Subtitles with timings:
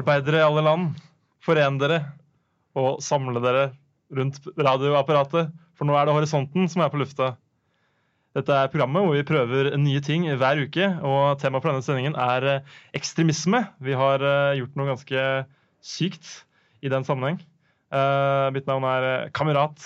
[0.00, 0.96] Arbeidere i alle land,
[1.44, 2.00] foren dere
[2.78, 3.70] og samle dere
[4.16, 7.34] rundt radioapparatet, for nå er det Horisonten som er på lufta.
[8.36, 12.14] Dette er programmet hvor vi prøver nye ting hver uke, og temaet for denne sendingen
[12.14, 13.64] er eh, ekstremisme.
[13.82, 15.24] Vi har eh, gjort noe ganske
[15.82, 16.30] sykt
[16.80, 17.40] i den sammenheng.
[17.90, 19.82] Eh, Mitt navn er Kamerat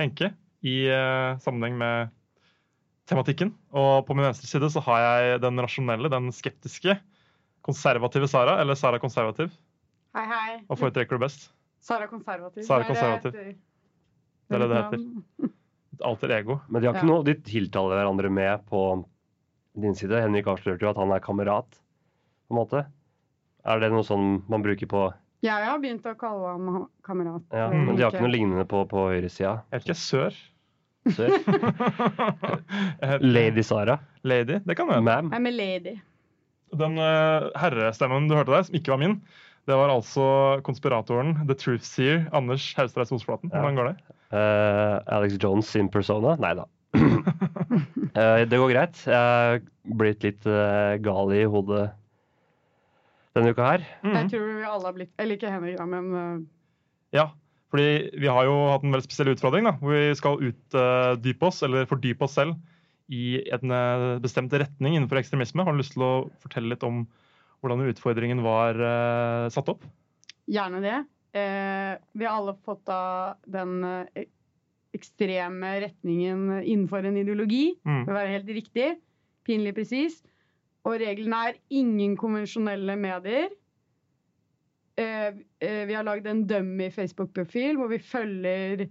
[0.00, 0.32] Henke
[0.64, 0.88] i
[1.44, 2.10] sammenheng med
[3.06, 3.52] tematikken.
[3.76, 6.96] Og på min venstre side så har jeg den rasjonelle, den skeptiske,
[7.64, 9.52] konservative Sara, eller Sara konservativ.
[10.14, 10.58] Hei, hei.
[10.68, 11.48] Hva foretrekker du best?
[11.84, 12.62] Sara konservativ.
[12.66, 13.32] Sara er det konservativ.
[14.44, 15.50] Det er det det heter.
[15.94, 16.58] Et alter ego.
[16.68, 17.10] Men de har ikke Ja.
[17.12, 18.82] noe de tiltaler hverandre med på
[19.80, 20.20] din side.
[20.22, 21.68] Henrik avslørte jo at han er kamerat,
[22.48, 22.84] på en måte.
[23.64, 25.06] Er det noe sånn man bruker på
[25.44, 27.42] Ja, Jeg har begynt å kalle ham kamerat.
[27.52, 29.62] Ja, men de har ikke noe lignende på, på høyresida.
[29.72, 30.34] Jeg vet ikke, sør?
[31.12, 31.28] Sør.
[33.20, 33.98] Lady Sara.
[34.22, 35.02] Lady, det kan være.
[35.04, 35.28] Ma'am.
[35.30, 35.94] Jeg er med lady.
[36.78, 39.18] Den eh, herrestemmen du hørte der, som ikke var min,
[39.64, 40.24] det var altså
[40.64, 43.50] konspiratoren, the truth seer, Anders Haustreis Osflaten.
[43.52, 43.62] Ja.
[43.62, 44.16] Hvordan går det?
[44.34, 46.34] Uh, Alex Jones sin persona?
[46.42, 46.66] Nei da.
[46.98, 49.00] uh, det går greit.
[49.08, 49.14] Jeg
[49.54, 49.62] er
[49.96, 51.86] blitt litt uh, gal i hodet
[53.34, 53.86] denne uka her.
[54.04, 54.18] Mm.
[54.18, 56.44] Jeg tror vi alle har blitt Eller ikke Henrik, da, men uh,
[57.16, 57.30] Ja,
[57.72, 61.62] fordi vi har jo hatt en veldig spesiell utfordring, da, hvor vi skal utdype oss,
[61.66, 62.58] eller fordype oss selv,
[63.12, 65.64] i en eh, bestemt retning innenfor ekstremisme.
[65.66, 67.04] Har du lyst til å fortelle litt om
[67.64, 69.84] hvordan utfordringen var uh, satt opp?
[70.50, 70.98] gjerne det.
[71.34, 74.28] Eh, vi har alle fått av den eh,
[74.94, 77.74] ekstreme retningen innenfor en ideologi.
[77.82, 78.04] Mm.
[78.04, 78.88] For å være helt riktig.
[79.46, 80.20] Pinlig presis.
[80.84, 83.48] Og reglene er ingen konvensjonelle medier.
[85.00, 88.84] Eh, vi har lagd en dummy Facebook-profil hvor vi følger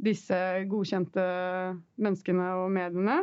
[0.00, 0.38] disse
[0.70, 1.24] godkjente
[2.00, 3.18] menneskene og mediene.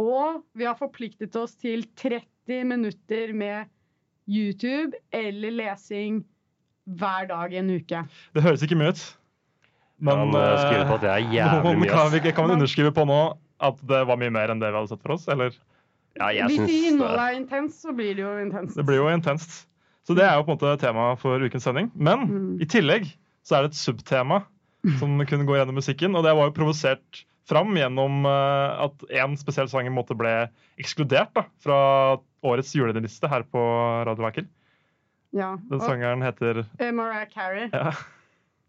[0.00, 3.68] Og vi har forpliktet oss til 30 minutter med
[4.28, 6.22] YouTube eller lesing
[6.98, 8.04] hver dag i en uke.
[8.34, 9.02] Det høres ikke mye ut.
[10.02, 11.90] Men, ja, på at det er jævlig mye.
[11.92, 13.20] Kan, vi, kan man underskrive på nå
[13.62, 15.28] at det var mye mer enn det vi hadde sett for oss?
[15.30, 15.54] Eller?
[16.18, 17.26] Ja, jeg Hvis syns innholdet det.
[17.28, 18.74] er intenst, så blir det jo intenst.
[18.76, 19.60] Det blir jo intenst.
[20.02, 21.92] Så det er jo på en måte tema for ukens sending.
[21.94, 22.48] Men Mm.
[22.60, 23.06] i tillegg
[23.46, 24.40] så er det et subtema
[24.98, 29.36] som kunne gå gjennom musikken, og det var jo provosert fram gjennom eh, at én
[29.40, 30.32] spesiell sang i måte ble
[30.80, 31.78] ekskludert da, fra
[32.46, 33.62] årets juleliste her på
[34.08, 34.48] Radio Vaker.
[35.32, 35.54] Ja.
[35.70, 37.70] Den sangeren heter eh, Mariah Carey.
[37.72, 37.94] ja.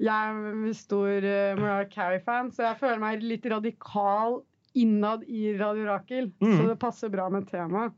[0.03, 4.41] Jeg er stor eh, Mariah Carey-fan, så jeg føler meg litt radikal
[4.75, 6.31] innad i Radio Rakel.
[6.41, 6.55] Mm.
[6.57, 7.93] Så det passer bra med temaet.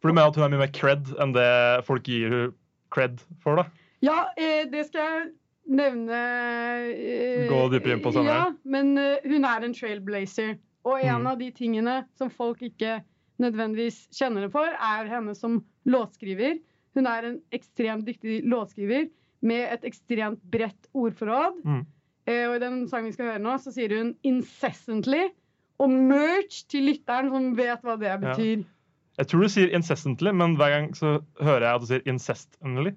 [0.00, 1.50] For du mener at hun er mye mer cred enn det
[1.86, 2.56] folk gir hun
[2.92, 3.62] cred for?
[3.62, 3.86] da?
[4.04, 5.30] Ja, det skal jeg
[5.70, 6.18] nevne
[6.90, 8.34] eh, Gå dypere inn på sånne?
[8.34, 10.56] Ja, men eh, hun er en trailblazer.
[10.88, 11.26] Og en Mm.
[11.28, 13.02] av de tingene som folk ikke
[13.40, 16.58] nødvendigvis kjenner henne for, er henne som låtskriver.
[16.96, 19.10] Hun er en ekstremt dyktig låtskriver
[19.42, 21.60] med et ekstremt bredt ordforråd.
[21.64, 21.84] Mm.
[22.26, 25.30] Eh, og i den sangen vi skal høre nå, så sier hun 'incessantly'.
[25.80, 28.64] Og merch til lytteren som vet hva det betyr.
[29.18, 32.92] Jeg tror du sier incessantly, men hver gang så hører jeg at du sier incestly.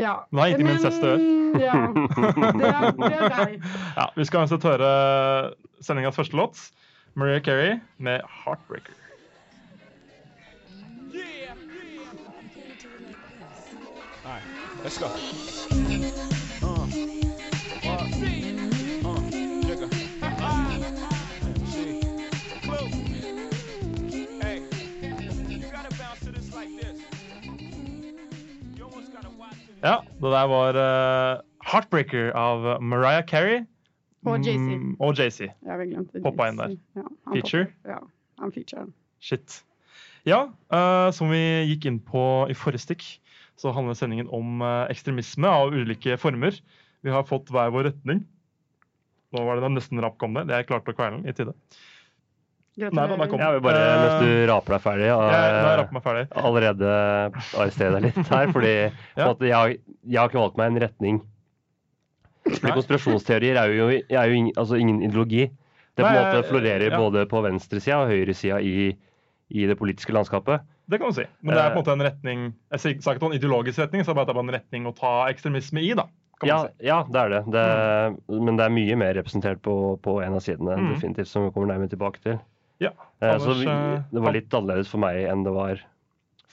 [0.00, 0.14] Ja.
[0.34, 1.18] Nei, ikke min søster.
[1.60, 3.62] Ja, det er, det er deg.
[3.98, 4.90] Ja, Vi skal uansett høre
[5.84, 6.58] sendingas første låt,
[7.14, 9.00] Maria Carey med 'Heartbreaker'.
[14.24, 14.40] Nei,
[14.82, 16.23] let's go.
[29.84, 33.64] Ja, det der var uh, 'Heartbreaker' av Mariah Carey.
[34.24, 34.56] Og Jay-Z.
[34.56, 35.16] Mm, og
[36.48, 36.76] inn der.
[36.96, 37.02] Ja,
[37.34, 37.66] Feature?
[37.84, 37.98] Ja,
[38.40, 38.86] han feature.
[39.20, 39.58] Shit.
[40.24, 43.04] Ja, uh, som vi gikk inn på i forrige stikk,
[43.60, 46.56] så handler sendingen om uh, ekstremisme av ulike former.
[47.04, 48.24] Vi har fått hver vår retning.
[49.34, 50.46] Nå var det da nesten rapp kom det.
[50.48, 51.52] Det jeg klarte å kvele den i tide.
[52.76, 53.38] Nei, den er kommet.
[53.44, 56.24] Jeg vil bare, Eh, mens du raper deg ferdig, og, har jeg meg ferdig.
[56.34, 56.88] allerede
[57.54, 58.46] arrestere deg litt her.
[58.52, 58.72] Fordi
[59.16, 59.28] Ja.
[59.28, 61.20] måte, jeg, har- jeg har ikke valgt meg en retning.
[62.44, 65.46] Fordi konspirasjonsteorier er jo, er jo ingen, altså ingen ideologi.
[65.94, 66.98] Det på en måte florerer ja.
[66.98, 68.90] både på venstresida og høyresida i,
[69.54, 70.60] i det politiske landskapet.
[70.90, 71.24] Det kan du si.
[71.40, 71.80] Men det er på en Eh.
[71.80, 72.42] måte en retning
[72.74, 74.54] Jeg sier- sa ikke at det var en ideologisk retning, så det er bare en
[74.58, 76.04] retning å ta ekstremisme i, da.
[76.40, 76.86] Kan Ja, man si.
[76.86, 77.42] ja, det er det.
[77.54, 80.94] det Men det er mye mer representert på, på en av sidene, Mm.
[80.94, 82.40] definitivt, som vi kommer nærmere tilbake til.
[82.84, 82.92] Ja.
[83.24, 85.82] Eh, så vi, eh, det var litt annerledes for meg enn det var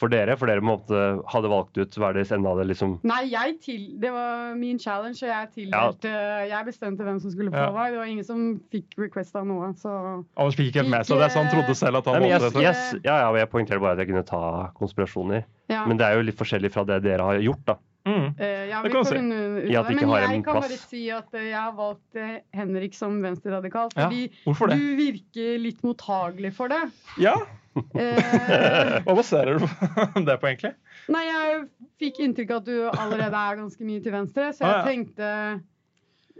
[0.01, 0.97] For dere, for dere måte
[1.29, 4.55] hadde valgt ut hva er deres ende av det liksom Nei, jeg til, det var
[4.57, 6.13] min challenge, og jeg tildelte
[6.49, 7.67] Jeg bestemte hvem som skulle få Ja.
[7.85, 7.99] det.
[7.99, 8.39] Var ingen som
[8.73, 9.91] fikk request av noe, så
[10.37, 12.41] Anders fikk ikke helt med seg det, så han trodde selv at han Nei, yes,
[12.41, 12.65] valgte
[13.05, 15.45] ja, ja, og jeg poengterer bare at jeg kunne ta konspirasjoner.
[15.69, 15.85] ja.
[15.85, 17.77] Men det er jo litt forskjellig fra det dere har gjort, da.
[18.07, 18.31] Mm.
[18.41, 19.13] Eh, ja, Det kan si.
[19.13, 22.39] I at vi ikke Men jeg kan bare si at eh, jeg har valgt eh,
[22.57, 24.77] Henrik som venstreradikal, fordi ja, det?
[24.79, 26.83] du virker litt mottagelig for det.
[27.21, 27.35] Ja,
[27.71, 29.63] Eh, Hva baserer du
[30.27, 30.73] det på, egentlig?
[31.07, 31.61] nei, jeg
[32.03, 34.89] fikk inntrykk av at du allerede er ganske mye til venstre, så jeg Ah, ja.
[34.89, 35.29] tenkte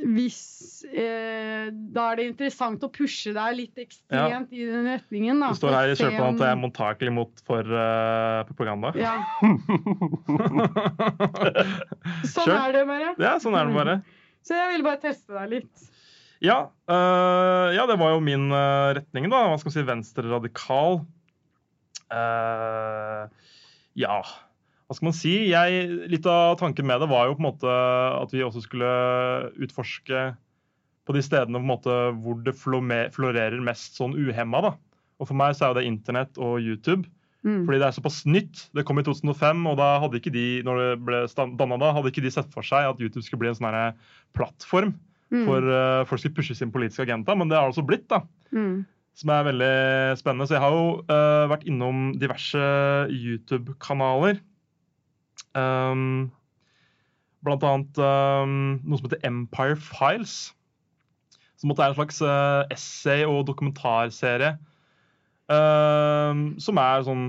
[0.01, 0.37] hvis
[0.89, 5.39] eh, Da er det interessant å pushe deg litt ekstremt i den retningen.
[5.43, 8.91] Da, du står her i kjølvannet om- at jeg er mottakelig mot for uh, propaganda.
[8.97, 9.13] Ja,
[12.25, 12.57] sånn Sure.
[12.57, 13.13] er det bare.
[13.21, 13.95] ja, sånn er det bare.
[14.45, 15.87] Så jeg ville bare teste deg litt.
[16.41, 16.59] Ja,
[16.89, 19.43] uh, ja, det var jo min uh, retning, da.
[19.51, 21.01] Hva skal man si, venstre radikal.
[24.01, 24.17] Ja,
[24.91, 25.33] hva skal man si?
[25.47, 27.75] Jeg, litt av tanken med det var jo på en måte
[28.17, 28.89] at vi også skulle
[29.63, 30.23] utforske
[31.07, 34.65] på de stedene på en måte hvor det florerer mest sånn uhemma.
[34.67, 34.73] da.
[35.23, 37.07] Og for meg så er jo det internett og YouTube.
[37.47, 37.63] Mm.
[37.63, 38.65] Fordi det er såpass nytt.
[38.75, 41.23] Det kom i 2005, og da hadde ikke de når det ble
[41.55, 43.79] danna da, hadde ikke de sett for seg at YouTube skulle bli en sånn
[44.35, 44.91] plattform
[45.31, 45.45] Mm.
[45.47, 48.25] for uh, folk skulle pushe sin politiske agenda, men det har det altså blitt, da.
[48.51, 48.83] Mm.
[49.15, 49.75] Som er veldig
[50.19, 50.47] spennende.
[50.47, 52.63] Så jeg har jo uh, vært innom diverse
[53.11, 54.41] YouTube-kanaler.
[55.57, 56.31] Um,
[57.45, 60.51] blant annet um, noe som heter Empire Files.
[61.61, 64.55] Som er en slags uh, essay- og dokumentarserie.
[65.51, 67.25] um, som er sånn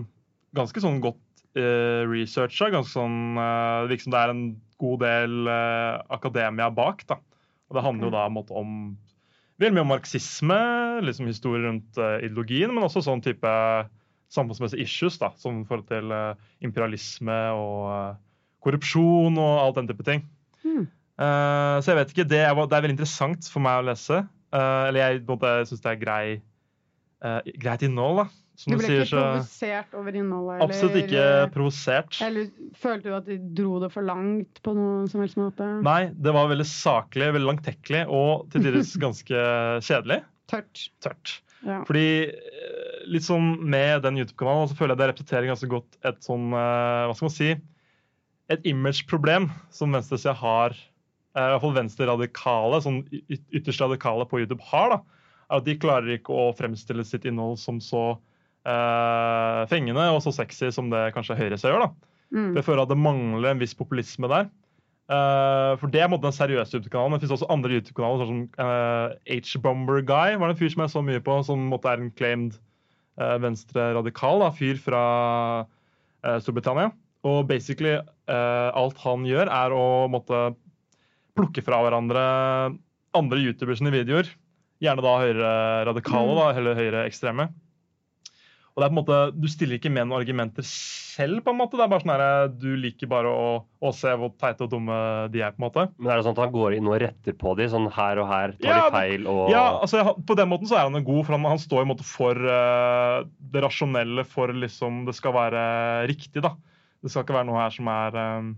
[0.57, 1.21] ganske sånn godt
[1.59, 2.71] uh, researcha.
[2.73, 4.45] Ganske sånn uh, Det virker som det er en
[4.83, 7.05] god del uh, akademia bak.
[7.09, 7.19] da.
[7.69, 8.77] Og det handler jo da måte om
[9.63, 10.61] veldig mye om marxisme,
[11.07, 13.49] liksom historie rundt eh, ideologien, men også sånn type
[14.33, 18.21] samfunnsmessige issues, da, som i forhold til eh, imperialisme og eh,
[18.63, 20.27] korrupsjon og alt den type ting.
[20.65, 20.87] Mm.
[21.23, 24.23] Uh, så jeg vet ikke, det er, det er veldig interessant for meg å lese.
[24.53, 25.37] Uh, eller jeg på
[25.69, 26.25] syns det er grei,
[27.25, 28.29] uh, greit innhold, da.
[28.63, 30.55] Som Du ble sier, ikke provosert over innholdet?
[30.55, 31.25] eller- Absolutt ikke
[31.55, 32.19] provosert.
[32.23, 35.67] Eller følte du at de dro det for langt på noen som helst måte?
[35.83, 39.47] Nei, det var veldig saklig, veldig langtekkelig og til tider ganske
[39.89, 40.21] kjedelig.
[40.53, 40.85] Tørt.
[41.03, 41.39] Tørt.
[41.65, 41.81] Ja.
[41.89, 42.07] Fordi
[43.11, 47.05] litt sånn med den YouTube-kanalen så føler jeg det representerer ganske godt et sånn eh,
[47.09, 47.51] Hva skal man si?
[48.53, 53.03] Et image-problem som venstresida har, eh, i hvert fall venstre-radikale, sånn
[53.33, 57.61] ytterst radikale på YouTube har, da, er at de klarer ikke å fremstille sitt innhold
[57.63, 58.07] som så
[58.69, 61.87] eh, fengende og så sexy som det kanskje høyresida gjør.
[61.87, 62.11] da.
[62.33, 62.51] Mm.
[62.57, 64.51] Jeg føler at det mangler en viss populisme der.
[65.11, 67.17] Uh, for det er en den seriøse YouTube-kanalen.
[67.17, 70.85] Det finnes også andre YouTube-kanaler, sånn som uh, H-Bomber Guy var det en fyr som
[70.85, 72.57] jeg så mye på, som måtte er en claimed
[73.17, 75.03] venstre-radikal fyr fra
[76.25, 76.93] eh, Storbritannia.
[77.29, 80.55] Og basically eh, alt han gjør, er å måtte
[81.39, 82.23] plukke fra hverandre
[83.17, 84.27] andre youtubers sine videoer.
[84.83, 86.59] Gjerne da høyre-radikale, Mm.
[86.59, 87.49] eller høyre-ekstreme.
[88.73, 91.43] Og det er på en måte, Du stiller ikke med noen argumenter selv.
[91.45, 91.77] på en måte.
[91.77, 93.49] Det er bare sånn her, Du liker bare å,
[93.85, 94.97] å se hvor teite og dumme
[95.31, 95.53] de er.
[95.53, 95.85] på en måte.
[95.99, 98.31] Men er det sånn at han går inn og retter på de, sånn her og
[98.33, 101.05] her, tar Ja, de feil og Ja, altså På den måten så er han en
[101.05, 105.15] god, for han, han står i en måte for uh, det rasjonelle for liksom det
[105.21, 106.41] skal være riktig.
[106.41, 106.55] da.
[107.05, 108.51] Det skal ikke være noe her som er eh,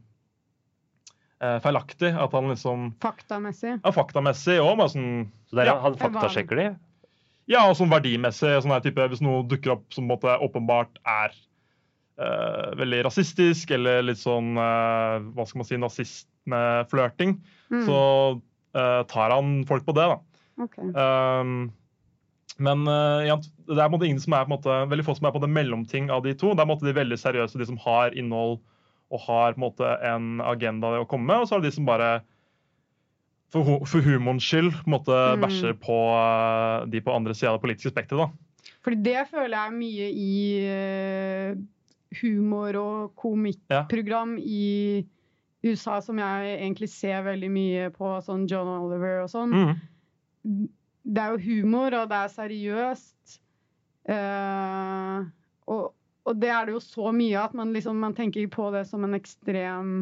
[1.43, 2.11] eh, feilaktig.
[2.15, 3.79] At han liksom Faktamessig.
[3.83, 4.79] Ja, faktamessig òg.
[4.93, 6.67] sånn Så der, Ja, han faktasjekker de?
[7.51, 8.55] Ja, og sånn verdimessig.
[8.65, 11.35] Sånn her type, hvis noe dukker opp som måte åpenbart er
[12.21, 17.39] uh, veldig rasistisk, eller litt sånn uh, hva skal man si, nazismeflørting,
[17.73, 17.87] Mm.
[17.89, 18.01] så
[18.77, 20.05] uh, tar han folk på det.
[20.13, 20.19] da.
[20.63, 20.91] Okay.
[20.93, 21.73] Um,
[22.61, 22.85] men
[23.27, 25.27] ja, det er på en måte ingen som er på en måte, veldig få som
[25.27, 26.53] er på en mellomting av de to.
[26.53, 28.61] Det er på en måte de veldig seriøse, de som har innhold
[29.11, 31.43] og har på en måte en agenda å komme med.
[31.43, 32.13] Og så er det de som bare
[33.55, 35.45] for, for humorens skyld måtte Mm.
[35.47, 38.27] bæsje på eh, de på andre sida av det politiske spekteret.
[38.27, 38.73] da.
[38.85, 40.37] Fordi det føler jeg er mye i
[40.69, 41.55] eh,
[42.21, 45.05] humor- og komikkprogram i
[45.65, 49.55] USA som jeg egentlig ser veldig mye på, sånn John Oliver og sånn.
[49.55, 50.69] Mm.
[51.05, 53.39] Det er jo humor, og det er seriøst.
[54.05, 55.25] Uh,
[55.73, 55.95] og,
[56.29, 59.05] og det er det jo så mye at man liksom man tenker på det som
[59.07, 59.95] en ekstrem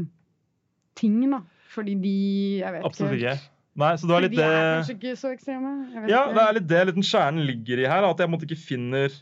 [0.99, 1.45] ting, da.
[1.73, 2.15] Fordi de
[2.61, 3.35] Jeg vet Absolutt ikke.
[3.35, 3.51] ikke.
[3.83, 5.71] Nei, så det var litt de er kanskje ikke så ekstreme.
[6.11, 8.05] Ja, det er litt det litt den kjernen ligger i her.
[8.05, 9.15] At jeg måtte ikke finner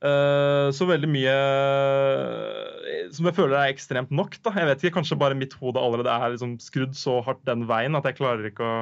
[0.00, 1.34] uh, så veldig mye
[2.88, 4.38] eh, som jeg føler er ekstremt nok.
[4.40, 4.54] da.
[4.56, 7.98] Jeg vet ikke, Kanskje bare mitt hode allerede er liksom skrudd så hardt den veien
[7.98, 8.80] at jeg klarer ikke å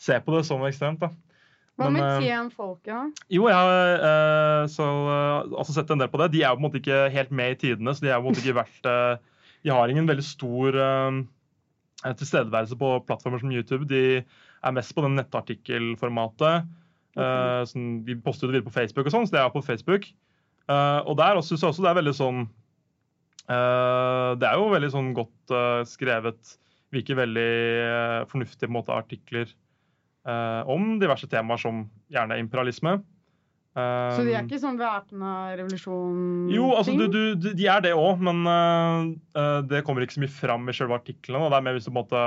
[0.00, 1.00] se på det som ekstremt.
[1.00, 1.08] da.
[1.80, 3.26] Hva Men, med eh, TN-folket, da?
[3.32, 6.32] Jo, jeg har uh, så, eh, altså sett en del på det.
[6.34, 8.24] De er jo på en måte ikke helt med i tidene, så de er jo
[8.24, 11.20] på en måte ikke vært eh, De har ingen veldig stor eh,
[12.04, 13.88] tilstedeværelse på plattformer som YouTube.
[13.90, 16.68] De er mest på den nettartikkelformatet.
[17.18, 20.06] Eh, sånn, de poster det videre på Facebook og sånn, så det er på Facebook.
[20.70, 22.42] Eh, og der syns jeg også det er veldig sånn
[23.50, 26.54] eh, Det er jo veldig sånn godt eh, skrevet,
[26.94, 27.50] virker veldig
[27.86, 33.00] eh, fornuftige på en måte, artikler eh, om diverse temaer som gjerne imperialisme.
[34.16, 36.54] Så de er ikke sånn væpna revolusjon-ting?
[36.56, 39.06] jo, altså du, du, de er det òg, men eh,
[39.40, 41.48] eh, det kommer ikke så mye fram i selve artiklene.
[41.50, 42.24] Det er mer hvis du på en måte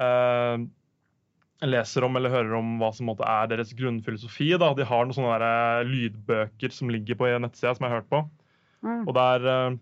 [0.00, 0.68] uh,
[1.68, 4.50] leser om eller hører om hva som måte er deres grunnfilosofi.
[4.60, 4.72] da.
[4.76, 8.10] De har noen sånne der, eh, lydbøker som ligger på nettsida, som jeg har hørt
[8.12, 8.24] på.
[8.80, 9.02] Mm.
[9.04, 9.78] Og der uh,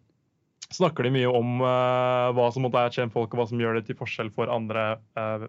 [0.75, 3.78] snakker de mye om uh, hva som på måte er kjentfolk, og hva som gjør
[3.78, 5.47] det til forskjell for andre uh,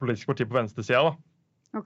[0.00, 1.10] politiske partier på venstresida.
[1.10, 1.80] da.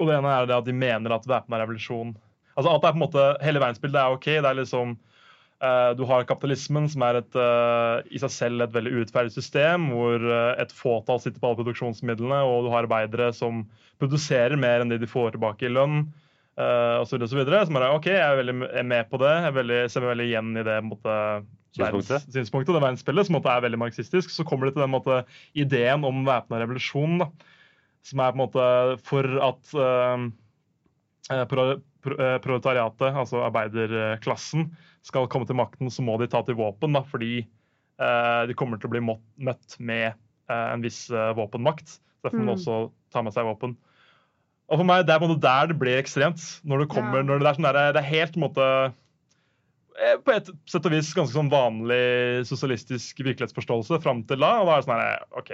[0.00, 2.14] Og det ene er det at de mener at væpna revolusjon
[2.56, 4.28] Altså at det er på en måte, Hele verdensbildet er OK.
[4.40, 8.76] Det er liksom uh, Du har kapitalismen, som er et, uh, i seg selv et
[8.76, 13.32] veldig urettferdig system, hvor uh, et fåtall sitter på alle produksjonsmidlene, og du har arbeidere
[13.36, 13.66] som
[14.00, 16.06] produserer mer enn det de får tilbake i lønn.
[16.56, 17.60] Uh, og så videre, og så videre.
[17.76, 19.34] Man er, ok, jeg er veldig er med på det.
[19.44, 21.18] Jeg veldig, ser meg veldig igjen i det på måte,
[21.76, 22.24] Synspunktet.
[22.32, 24.32] synspunktet, det verdensbildet, som måte er veldig marxistisk.
[24.32, 25.18] Så kommer det til den måte,
[25.52, 27.28] ideen om væpna revolusjon, da,
[28.06, 28.66] som er på en måte
[29.06, 30.26] for at eh,
[31.34, 31.64] eh, pro,
[32.06, 34.68] pro, eh, proletariatet, altså arbeiderklassen,
[35.06, 38.78] skal komme til makten, så må de ta til våpen, da, fordi eh, de kommer
[38.78, 41.98] til å bli mått, møtt med eh, en viss eh, våpenmakt.
[42.26, 42.56] Derfor må de Mm.
[42.56, 42.78] også
[43.14, 43.76] ta med seg våpen.
[44.66, 46.42] Og for meg, Det er på en måte der det blir ekstremt.
[46.66, 47.22] Når det kommer, Ja.
[47.22, 48.94] når det er sånn der, det er helt på en måte
[50.26, 54.50] på et sett og vis ganske sånn vanlig sosialistisk virkelighetsforståelse fram til da.
[54.60, 55.52] Og da er det sånn her, OK,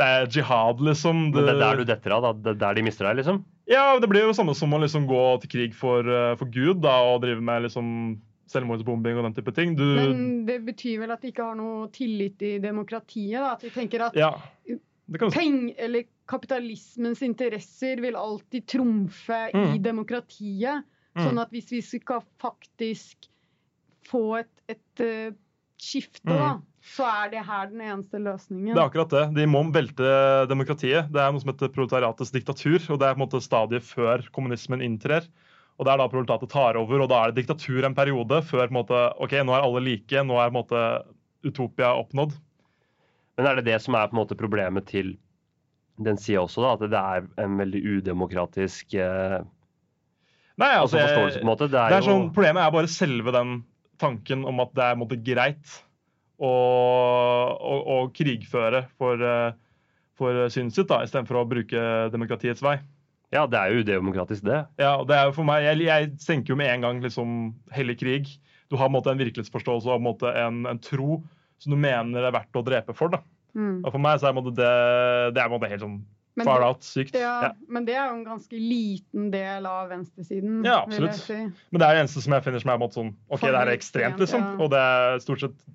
[0.00, 1.26] det er jihad, liksom.
[1.30, 2.32] Men det er der du detter av, da.
[2.32, 3.42] Det er der de mister deg, liksom.
[3.70, 6.80] Ja, det blir jo samme som å liksom gå til krig for, eh, for Gud
[6.82, 7.90] da, og drive med liksom
[8.50, 9.76] selvmordsbombing og den type ting.
[9.78, 13.38] Du, Men det betyr vel at de ikke har noe tillit i demokratiet?
[13.38, 13.52] da?
[13.54, 14.32] At de tenker at ja,
[15.20, 19.82] kan peng, eller kapitalismens interesser vil alltid trumfe i Mm.
[19.82, 20.82] demokratiet.
[21.14, 21.22] Mm.
[21.26, 23.28] Sånn at hvis vi skal faktisk
[24.10, 25.30] få et, et eh,
[25.80, 26.36] skifte, Mm.
[26.36, 26.50] da,
[26.94, 28.74] så er det her den eneste løsningen.
[28.74, 29.24] Det er akkurat det.
[29.36, 30.10] De må velte
[30.50, 31.10] demokratiet.
[31.12, 32.78] Det er noe som heter proletariatets diktatur.
[32.90, 35.26] og Det er på en måte stadiet før kommunismen inntrer.
[35.78, 38.66] Og Det er da proletariatet tar over, og da er det diktatur en periode før
[38.68, 40.82] på en måte, ok, nå er alle like, nå er på en måte
[41.44, 42.34] utopia oppnådd.
[43.38, 45.16] Men er det det som er på en måte problemet til
[46.00, 46.72] den sida også, da?
[46.76, 49.40] At det er en veldig udemokratisk eh,
[50.60, 51.68] Nei, altså, altså, forståelse, på en måte?
[51.72, 53.64] Det er, Det er jo sånn, problemet er bare selve den
[54.00, 55.74] tanken om at det er måte, greit
[56.40, 59.58] å, å, å krigføre for, eh,
[60.18, 62.78] for synet sitt, istedenfor å bruke demokratiets vei.
[63.30, 64.64] Ja, det er jo udemokratisk, det.
[64.82, 67.34] Ja, det er jo for meg, Jeg, jeg tenker jo med en gang liksom
[67.74, 68.32] hellig krig.
[68.70, 71.20] Du har en måte en virkelighetsforståelse og en, måte en, en tro
[71.60, 73.12] som du mener er verdt å drepe for.
[73.12, 73.20] da.
[73.54, 73.84] Mm.
[73.84, 74.72] Og For meg så er det,
[75.36, 76.00] det er helt sånn
[76.40, 77.16] Men far det- out sykt.
[77.18, 77.52] Ja, Ja.
[77.68, 80.64] Men det er jo en ganske liten del av venstresiden.
[80.66, 81.20] Ja, absolutt.
[81.20, 81.34] si.
[81.34, 83.54] Men det er det eneste som jeg finner som er en måte sånn OK, det
[83.60, 84.40] er ekstremt, liksom.
[84.40, 84.56] Ja.
[84.58, 85.68] Og det er stort sett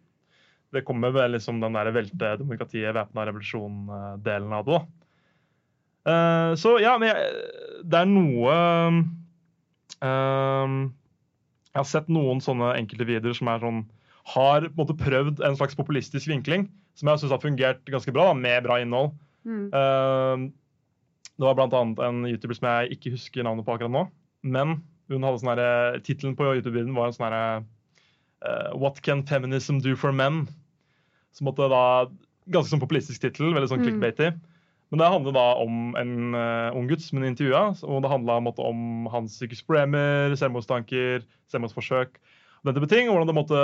[0.73, 4.85] Det kommer vel liksom den der velte demokratiet, væpna revolusjon-delen av det, da.
[6.05, 7.29] Uh, så ja, men jeg,
[7.81, 8.51] det er noe
[10.03, 10.75] eh,
[11.71, 13.85] Jeg har sett noen sånne enkelte videoer som er sånn
[14.33, 16.67] har på en måte prøvd en slags populistisk vinkling,
[16.97, 19.11] som jeg syns har fungert ganske bra, da, med bra innhold.
[19.45, 19.69] Mm.
[19.71, 20.49] Uh,
[21.35, 24.05] det var annet en YouTuber som jeg ikke husker navnet på akkurat nå.
[24.45, 24.79] Men
[25.11, 27.45] hun hadde sånn tittelen på YouTube-videoen var en sånn herre
[28.45, 30.45] uh, What can feminism do for men?
[31.35, 32.07] Som måtte da
[32.45, 33.85] Ganske sånn populistisk tittel, veldig sånn Mm.
[33.89, 34.27] clickbaity.
[34.91, 38.37] Men det handler da om en uh, ung gutt som hun intervjua, og det handla
[38.37, 43.09] om hans psykiske problemer, selvmordstanker, selvmordsforsøk og den type ting.
[43.09, 43.63] Og hvordan det måtte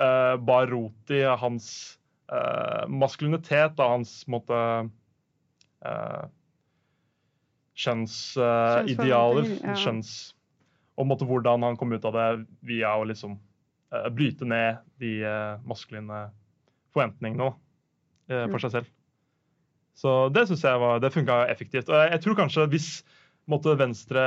[0.00, 1.99] uh, bar rot i hans
[2.30, 4.58] eh, maskulinitet, da hans måte
[5.86, 6.24] uh,
[7.80, 9.46] Kjønnsidealer.
[9.46, 9.78] Kjønnsforventninger, ja.
[9.80, 10.12] Kjønns...
[11.00, 12.24] Og måte, hvordan han kom ut av det
[12.68, 16.26] via å liksom eh, bryte ned de eh, maskuline
[16.92, 17.54] forventningene da,
[18.28, 18.64] eh, for Mm.
[18.66, 18.90] seg selv.
[19.96, 21.88] Så det syns jeg var, det funka effektivt.
[21.88, 22.88] Og jeg, jeg tror kanskje hvis
[23.48, 24.20] måtte venstre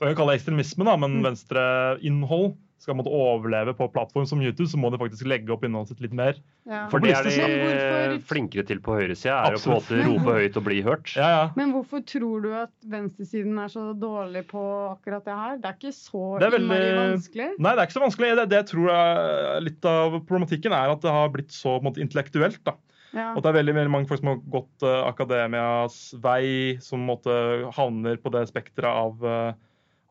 [0.00, 1.22] Man kan kalle det ekstremisme, da, men Mm.
[1.28, 5.94] venstreinnhold skal måtte overleve på plattform som YouTube, så må de faktisk legge opp innholdet
[5.94, 6.36] sitt litt mer.
[6.68, 6.82] Ja.
[6.92, 10.34] For det er de hvorfor- flinkere til på høyresida, er jo på en måte rope
[10.36, 11.14] høyt og bli hørt.
[11.16, 11.44] Ja, ja.
[11.56, 15.56] Men hvorfor tror du at venstresiden er så dårlig på akkurat det her?
[15.56, 17.48] Det er ikke så Det er veldig- vanskelig.
[17.58, 18.36] Nei, det er ikke så vanskelig.
[18.36, 21.88] Det, det tror jeg, litt av problematikken er at det har blitt så på en
[21.92, 22.62] måte, intellektuelt.
[22.62, 22.76] da.
[23.16, 23.32] Ja.
[23.34, 27.32] Og det er veldig, veldig mange folk som har gått uh, akademias vei, som måtte
[27.72, 29.52] havner på det spekteret av, uh,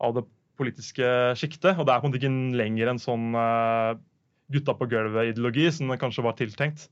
[0.00, 0.24] av det
[0.58, 1.08] politiske
[1.38, 1.76] sjiktet.
[1.78, 3.96] Og det er på en måte ikke lenger en sånn uh,
[4.52, 6.88] gutta på gulvet-ideologi som det kanskje var tiltenkt.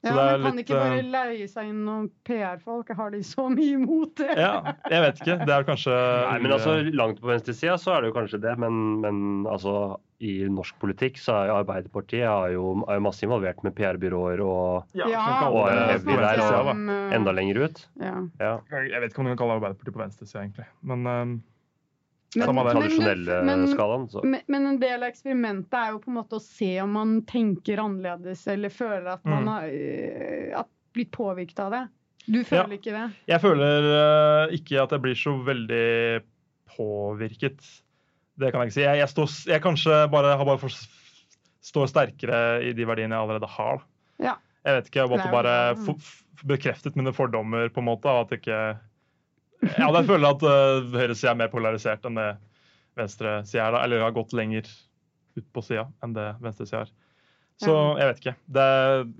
[0.00, 2.88] Ja, Så det er men kan litt, ikke bare eh, leie seg inn noen PR-folk?
[2.96, 4.30] Har de så mye imot det?
[4.32, 5.34] Ja, jeg vet ikke.
[5.44, 8.54] Det er kanskje Nei, men altså, Langt på venstresida så er det jo kanskje det,
[8.62, 9.74] men, men altså,
[10.24, 14.40] i norsk politikk så er jo Arbeiderpartiet er jo, er jo masse involvert med PR-byråer
[14.46, 17.84] og ja, Ja, og er der, og- eh, enda lenger ut.
[18.00, 18.16] ja.
[18.40, 18.54] Ja.
[18.72, 20.68] Jeg vet ikke om du kan kalle Arbeiderpartiet på venstresida, egentlig.
[20.80, 21.36] Men eh,
[22.36, 24.08] Men- Som men- Tradisjonelle men- skalaen.
[24.10, 24.20] Så.
[24.24, 27.16] Men, men en del av eksperimentet er jo på en måte å se om man
[27.26, 29.48] tenker annerledes eller føler at man Mm.
[29.48, 31.88] har øh, at blitt påvirket av det.
[32.30, 33.06] Du føler ikke det?
[33.26, 36.22] jeg føler uh, ikke at jeg blir så veldig
[36.76, 37.58] påvirket.
[38.38, 38.84] Det kan jeg ikke si.
[38.86, 40.70] Jeg, jeg, står, jeg kanskje bare har bare for,
[41.66, 43.80] står sterkere i de verdiene jeg allerede har.
[44.20, 44.30] da.
[44.30, 44.34] Ja.
[44.64, 45.96] Jeg vet ikke, jeg måtte er bare
[46.46, 48.08] bekreftet mine fordommer, på en måte.
[48.08, 48.60] av At ikke
[49.62, 52.30] Ja, jeg føler at uh, høyresida er mer polarisert enn det
[52.98, 53.76] venstresida er.
[53.84, 54.68] Eller har gått lenger
[55.36, 56.92] ut på sida enn det venstresida er.
[57.60, 58.32] Så jeg vet ikke.
[58.56, 58.66] Det,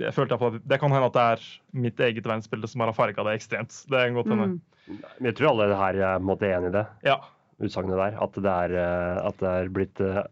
[0.00, 1.42] jeg følte at det kan hende at det er
[1.84, 3.74] mitt eget verdensbilde som har farga det ekstremt.
[3.92, 4.46] Det kan godt hende.
[4.88, 5.02] Mm.
[5.18, 7.18] Men jeg tror alle her er på måte enig i det Ja.
[7.60, 8.16] utsagnet der.
[8.24, 10.22] At det er, eh, at det er blitt eh,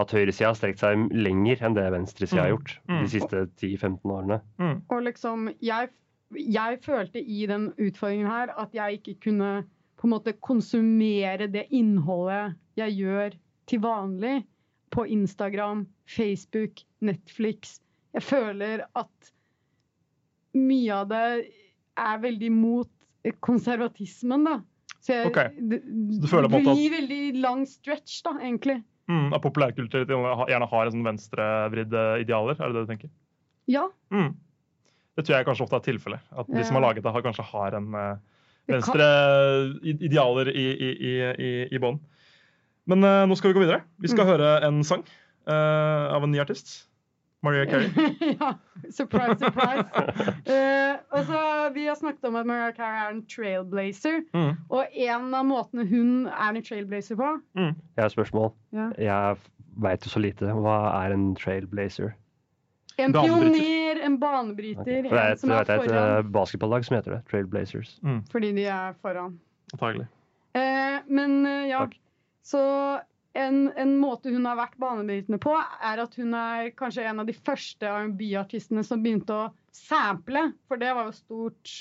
[0.00, 2.54] At høyresida har strekt seg lenger enn det venstresida har Mm.
[2.56, 3.02] gjort Mm.
[3.02, 4.40] de siste 10-15 årene.
[4.58, 4.78] Mm.
[4.88, 5.90] Og liksom, jeg,
[6.36, 9.52] jeg følte i den utfordringen her at jeg ikke kunne
[10.00, 13.36] på en måte konsumere det innholdet jeg gjør
[13.70, 14.40] til vanlig
[14.92, 17.78] på Instagram, Facebook, Netflix.
[18.12, 19.32] Jeg føler at
[20.58, 21.22] mye av det
[21.96, 22.90] er veldig mot
[23.44, 24.58] konservatismen, da.
[25.02, 25.54] Så jeg, okay.
[25.70, 25.80] det,
[26.22, 28.82] du føler på det at- blir veldig lang stretch, da, egentlig.
[29.10, 32.58] Mm, at populærkultur gjerne har en sånn venstrevridde idealer?
[32.58, 33.10] Er det det du tenker?
[33.70, 33.88] Ja.
[34.14, 34.34] Mm.
[35.16, 36.20] Det tror jeg kanskje ofte er tilfellet.
[36.32, 38.14] At de som har laget det, har, kanskje har en eh,
[38.70, 39.08] venstre
[39.84, 41.98] idealer i, i, i, i, i bånn.
[42.90, 43.82] Men uh, nå skal vi gå videre.
[44.02, 44.30] Vi skal Mm.
[44.32, 45.04] høre en sang
[45.46, 46.88] uh, av en ny artist.
[47.42, 47.88] Maria Carey.
[48.40, 48.52] ja.
[48.90, 49.86] Surprise, surprise.
[50.46, 51.38] uh, altså,
[51.74, 54.20] vi har snakket om at Maria Carey er en trailblazer.
[54.34, 54.52] Mm.
[54.70, 58.52] Og en av måtene hun er en trailblazer på Jeg har et spørsmål.
[58.72, 58.88] Ja.
[58.98, 59.36] Jeg
[59.82, 60.52] veit jo så lite.
[60.54, 62.14] Hva er en trailblazer?
[63.00, 63.54] En pioner,
[64.06, 65.08] en banebryter, Okay.
[65.08, 67.22] For det er et, som er vet, et eh, basketballag som heter det.
[67.30, 67.94] Trailblazers.
[68.02, 68.20] Mm.
[68.32, 69.38] fordi de er foran.
[69.72, 70.06] Antagelig.
[70.58, 71.96] Eh, men eh, ja, Takk.
[72.44, 72.62] så
[73.32, 77.28] en, en måte hun har vært banebrytende på, er at hun er kanskje en av
[77.28, 81.72] de første R&B-artistene som begynte å sample, for det var jo stort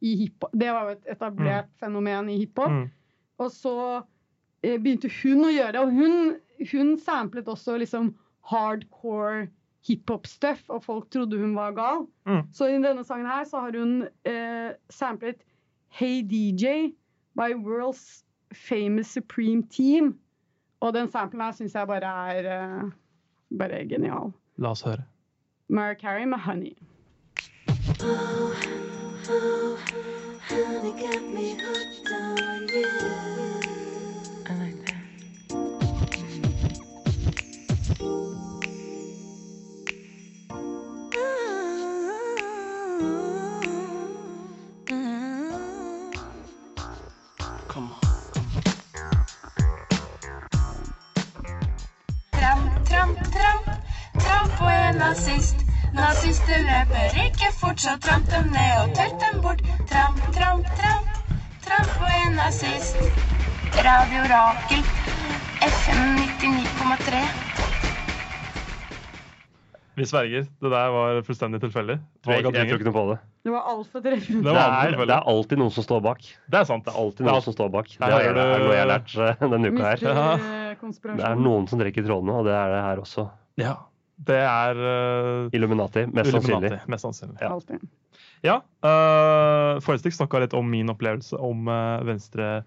[0.00, 0.54] i hiphop.
[0.56, 2.70] Det var jo et etablert fenomen i hiphop.
[2.70, 2.86] Mm.
[3.42, 3.76] Og så
[4.62, 6.36] eh, begynte hun å gjøre det, og hun,
[6.70, 8.12] hun samplet også liksom
[8.50, 9.48] hardcore
[9.86, 12.06] hiphop-stuff, og folk trodde hun var gal.
[12.26, 12.42] Mm.
[12.52, 15.44] Så i denne sangen her så har hun eh, samplet
[15.88, 16.92] Hey DJ
[17.34, 20.18] by World's Famous Supreme Team.
[20.80, 22.90] Og den samplen her syns jeg bare er eh,
[23.58, 24.32] bare genial.
[24.56, 25.02] La oss høre.
[25.68, 26.76] Mara Carey med Honey.
[30.48, 32.88] Honey got me hooked on you.
[34.46, 34.96] I like that.
[57.80, 59.60] Så tramp dem ned og tørt dem bort.
[59.88, 62.98] Tramp, tramp, tramp, tramp på en nazist.
[63.86, 64.82] Radio Rakel,
[65.64, 67.22] FM 99,3.
[70.00, 70.46] Vi sverger.
[70.62, 71.96] Det der var fullstendig tilfeldig.
[72.24, 73.18] Jeg, jeg tror ikke noe på det.
[73.44, 74.44] Det var altfor treffende.
[74.44, 75.08] Det Det tilfeldig.
[75.10, 76.20] det er alltid noen som står bak.
[76.50, 76.84] Det er sant.
[76.86, 77.32] Det er alltid Ja.
[77.32, 77.90] noen som står bak.
[77.96, 80.04] Det er, det er noe jeg har lært eh, denne uka her.
[80.04, 80.26] Ja.
[80.34, 83.28] eh, Det er noen som trekker trådene, og det er det her også.
[83.60, 83.74] Ja.
[84.20, 86.74] Det er uh, Illuminati, mest sannsynlig.
[86.92, 87.38] Mest sannsynlig.
[87.40, 87.50] Ja.
[87.54, 87.86] Alltid.
[88.44, 88.58] Ja.
[88.84, 92.60] Uh, Forrige snakka litt om min opplevelse om uh, venstre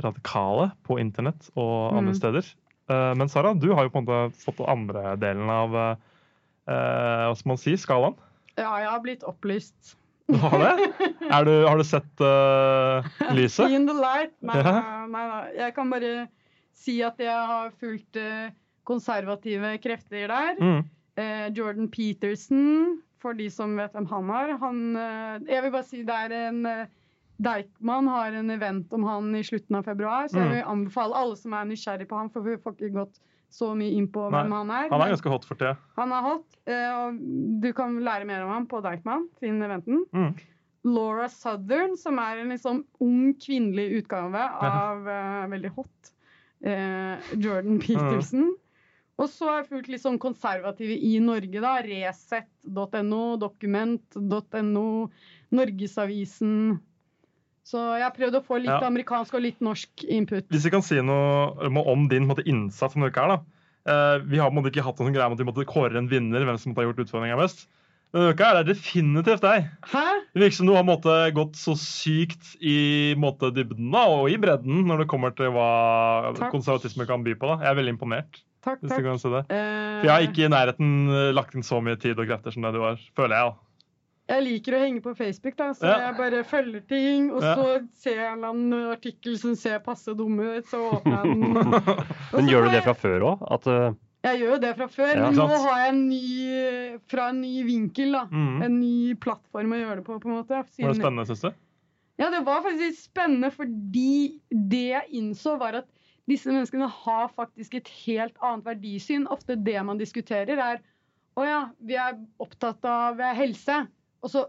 [0.00, 2.18] radikale på internett og andre Mm.
[2.20, 2.48] steder.
[2.88, 5.94] Uh, men Sara, du har jo på en måte fått andre delen av uh,
[6.70, 8.16] uh, hva skal man si, skalaen.
[8.56, 9.96] Ja, jeg har blitt opplyst.
[10.28, 10.88] Du har det?
[11.32, 13.04] Er du, har du sett uh,
[13.36, 13.70] lyset?
[13.76, 14.32] In the light.
[14.44, 14.72] Nei, Ja.
[15.08, 15.44] nei, nei.
[15.56, 16.14] Jeg kan bare
[16.78, 18.50] si at jeg har fulgt eh,
[18.88, 20.56] konservative krefter der.
[20.62, 20.80] Mm.
[21.18, 24.56] Eh, Jordan Peterson, for de som vet hvem han er.
[24.62, 26.86] Han, eh, jeg vil bare si det er en eh,
[27.38, 30.54] Deichman har en event om han i slutten av februar, så jeg Mm.
[30.56, 33.20] vil anbefale alle som er nysgjerrig på han, for vi får ikke gått
[33.54, 34.88] så mye inn på hvem han er.
[34.90, 35.76] Han er ganske hot for tida.
[35.96, 37.20] han er hot, eh, og
[37.62, 40.02] du kan lære mer om ham på Deichman sin eventen.
[40.12, 40.34] Mm.
[40.84, 46.10] Laura Southern, som er en liksom ung kvinnelig utgave av uh, veldig hot
[46.66, 48.50] uh, Jordan Peterson.
[49.18, 51.72] Og så har jeg fulgt litt sånn konservative i Norge, da.
[51.82, 54.84] Resett.no, Dokument.no,
[55.58, 56.78] Norgesavisen.
[57.68, 58.80] Så jeg har prøvd å få litt Ja.
[58.86, 60.46] amerikansk og litt norsk input.
[60.48, 63.40] Hvis vi kan si noe om din måte, innsats som uka her, da.
[63.88, 66.08] Eh, vi har måtte måte ikke hatt noen greie om at vi måtte kåre en
[66.08, 67.66] vinner, hvem som måtte ha gjort utfordringa best.
[68.12, 69.68] Men uka er det definitivt deg.
[69.84, 70.06] Hæ?
[70.32, 74.86] Det virker som du har måte, gått så sykt i dybden da, og i bredden
[74.86, 76.52] når det kommer til hva Takk.
[76.52, 77.46] konservatisme kan by på.
[77.46, 77.64] da.
[77.64, 78.40] Jeg er veldig imponert.
[78.68, 79.40] Takk, hvis du kan si det.
[79.50, 82.54] Eh, For jeg har ikke i nærheten eh, lagt inn så mye tid og krefter
[82.54, 83.50] som det du har, føler jeg.
[83.52, 83.64] da.
[84.28, 85.98] Jeg liker å henge på Facebook, da, så Ja.
[86.10, 87.30] jeg bare følger ting.
[87.32, 87.54] Og Ja.
[87.56, 91.32] så ser jeg en eller annen artikkel som ser passe dum ut, så åpner jeg
[91.32, 91.54] den.
[92.34, 93.46] Men gjør du det fra før òg?
[93.56, 93.94] At uh,
[94.28, 97.40] Jeg gjør jo det fra før, Ja, men nå har jeg en ny fra en
[97.40, 98.12] ny vinkel.
[98.12, 98.24] da.
[98.28, 98.62] Mhm.
[98.66, 100.18] En ny plattform å gjøre det på.
[100.20, 100.60] på en måte.
[100.60, 101.50] Var det spennende, syns du?
[102.18, 105.86] Ja, det var faktisk spennende, fordi det jeg innså, var at
[106.28, 109.26] disse menneskene har faktisk et helt annet verdisyn.
[109.32, 110.82] Ofte det man diskuterer, er
[111.38, 113.82] å ja, vi er opptatt av eh, helse.
[114.22, 114.44] Og så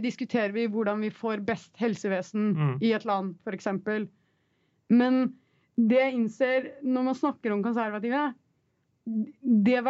[0.00, 2.76] diskuterer vi hvordan vi får best helsevesen Mm.
[2.80, 3.66] i et land, f.eks.
[4.88, 5.34] Men
[5.76, 8.22] det jeg innser når man snakker om konservative,
[9.04, 9.80] det,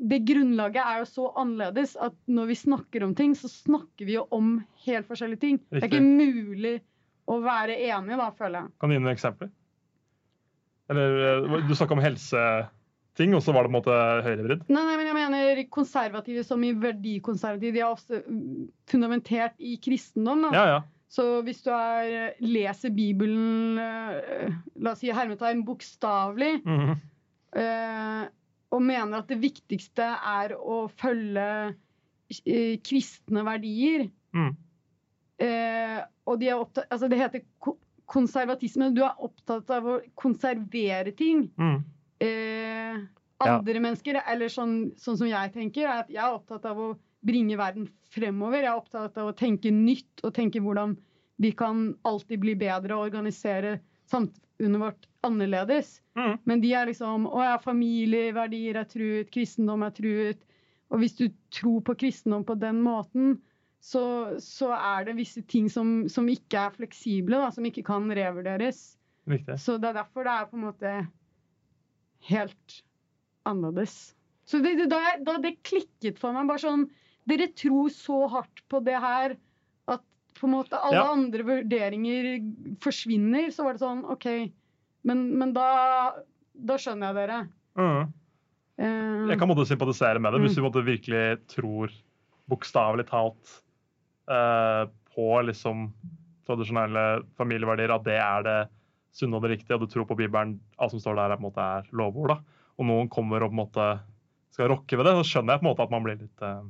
[0.00, 4.16] det grunnlaget er jo så annerledes at når vi snakker om ting, så snakker vi
[4.16, 5.60] jo om helt forskjellige ting.
[5.68, 6.74] Det er ikke mulig
[7.28, 8.72] å være enig, da, føler jeg.
[8.80, 9.52] Kan du gi noen eksempler?
[10.90, 14.64] Eller eh, Du snakka om helseting, og så var det på en måte høyrevridd.
[14.68, 17.72] Nei, nei, men jeg mener konservative som i verdikonservative.
[17.76, 20.42] De er ofte mm, fundamentert i kristendom.
[20.48, 20.52] Da.
[20.56, 20.82] Ja, ja.
[21.14, 24.48] Så hvis du er, leser Bibelen, eh,
[24.82, 26.96] la oss si hermetegn, bokstavelig, Mhm.
[27.54, 28.24] eh,
[28.74, 31.74] og mener at det viktigste er å følge
[32.44, 34.56] eh, kristne verdier Mm.
[35.38, 37.44] eh, Og de er opptatt Altså, det heter
[38.10, 38.90] konservatisme.
[38.94, 41.50] Du er opptatt av å konservere ting.
[41.58, 41.82] Mm.
[42.20, 43.00] Eh,
[43.44, 43.58] Ja.
[43.58, 46.96] andre mennesker, eller sånn, sånn som jeg tenker, er at jeg er opptatt av å
[47.26, 48.62] bringe verden fremover.
[48.62, 50.96] Jeg er opptatt av å tenke nytt og tenke hvordan
[51.40, 56.00] vi kan alltid bli bedre og organisere samfunnet vårt annerledes.
[56.16, 56.38] Mm.
[56.46, 60.38] Men de er liksom Å ja, familieverdier er truet, kristendom er truet.
[60.90, 63.40] Og hvis du tror på kristendom på den måten,
[63.84, 64.02] så,
[64.40, 68.78] så er det visse ting som, som ikke er fleksible, da, som ikke kan revurderes.
[69.28, 69.58] Riktig.
[69.60, 70.92] Så det er derfor det er på en måte
[72.30, 72.78] helt
[73.48, 74.14] annerledes.
[74.48, 76.86] Så det, det, da, da det klikket for meg, bare sånn
[77.24, 79.32] Dere tror så hardt på det her
[79.88, 80.02] at
[80.36, 81.06] på en måte alle Ja.
[81.14, 82.26] andre vurderinger
[82.84, 83.46] forsvinner.
[83.48, 84.26] Så var det sånn OK,
[85.08, 85.68] men, men da,
[86.52, 87.38] da skjønner jeg dere.
[87.80, 88.12] Mm.
[88.76, 90.60] Eh, Jeg kan måtte sympatisere med det, hvis Mm.
[90.60, 91.94] du måtte virkelig tror
[92.52, 93.54] bokstavelig talt
[94.26, 95.92] på liksom
[96.46, 98.56] tradisjonelle familieverdier, at det er det
[99.14, 101.44] sunne og det riktige, og du tror på Bibelen, alt som står der er, på
[101.44, 102.38] en måte, er lovord, da.
[102.78, 103.84] og noen kommer og på en måte
[104.54, 106.64] skal rokke ved det, så skjønner jeg på en måte at man blir litt eh,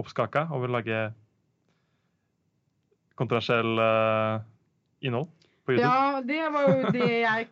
[0.00, 1.00] oppskaka og vil lage
[3.18, 4.40] kontroversiell eh,
[5.06, 5.28] innhold
[5.66, 5.86] på YouTube.
[5.86, 7.48] Ja, det var jo det jeg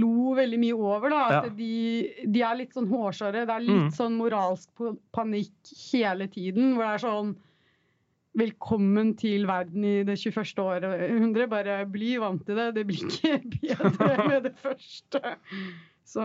[0.00, 1.10] lo veldig mye over.
[1.12, 1.50] da, At Ja.
[1.56, 3.44] de, de er litt sånn hårsåre.
[3.46, 3.90] Det er litt Mm.
[3.96, 4.70] sånn moralsk
[5.12, 6.74] panikk hele tiden.
[6.74, 7.36] Hvor det er sånn
[8.36, 10.60] Velkommen til verden i det 21.
[10.60, 11.48] århundre.
[11.48, 12.70] Bare bli vant til det.
[12.76, 13.38] Det blir ikke
[13.96, 15.36] bedre med det første.
[16.06, 16.24] Så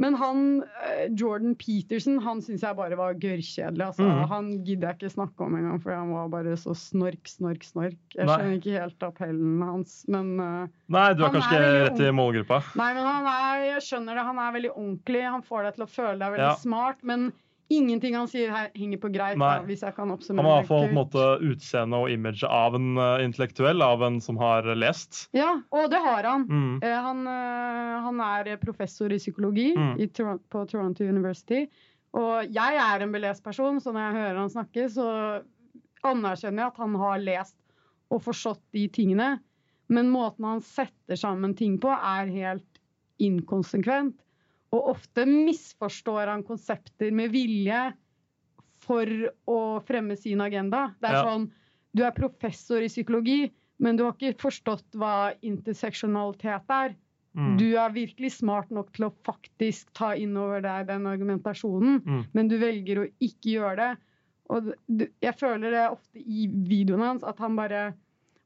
[0.00, 3.86] Men han eh, Jordan Peterson han syns jeg bare var gørrkjedelig.
[3.90, 4.04] Altså.
[4.06, 4.20] Mm.
[4.30, 7.98] Han gidder jeg ikke snakke om engang, for han var bare så snork, snork, snork.
[8.16, 8.36] Jeg Nei.
[8.36, 12.60] skjønner ikke helt appellen hans, men eh, Nei, du er kanskje ikke rett i målgruppa.
[12.80, 15.24] Nei, men han er, jeg skjønner det, han er veldig ordentlig.
[15.28, 16.56] Han får deg til å føle deg veldig Ja.
[16.62, 17.00] smart.
[17.12, 17.30] Men
[17.76, 20.62] ingenting han sier her henger på greit, da, hvis jeg kan Han oppsummere har i
[20.62, 24.66] hvert fall på en måte og image av en uh, intellektuell, av en som har
[24.78, 25.26] lest.
[25.36, 26.46] Ja, og det har han.
[26.48, 26.74] Mm.
[26.82, 29.94] Uh, han, uh, han er professor i psykologi Mm.
[30.00, 31.66] i Toron- på Toronto University.
[32.12, 35.06] Og jeg er en belest person, så når jeg hører han snakke, så
[36.04, 37.56] anerkjenner jeg at han har lest
[38.12, 39.38] og forstått de tingene.
[39.92, 42.80] Men måten han setter sammen ting på, er helt
[43.22, 44.18] inkonsekvent.
[44.72, 47.80] Og ofte misforstår han konsepter med vilje
[48.82, 49.06] for
[49.46, 50.94] å fremme sin agenda.
[51.00, 51.24] Det er Ja.
[51.24, 51.50] sånn
[51.94, 56.94] Du er professor i psykologi, men du har ikke forstått hva interseksjonalitet er.
[57.36, 57.58] Mm.
[57.58, 62.26] Du er virkelig smart nok til å faktisk ta inn over deg den argumentasjonen, Mm.
[62.32, 63.98] men du velger å ikke gjøre det.
[64.48, 64.72] Og
[65.20, 67.94] jeg føler det ofte i videoene hans, at han bare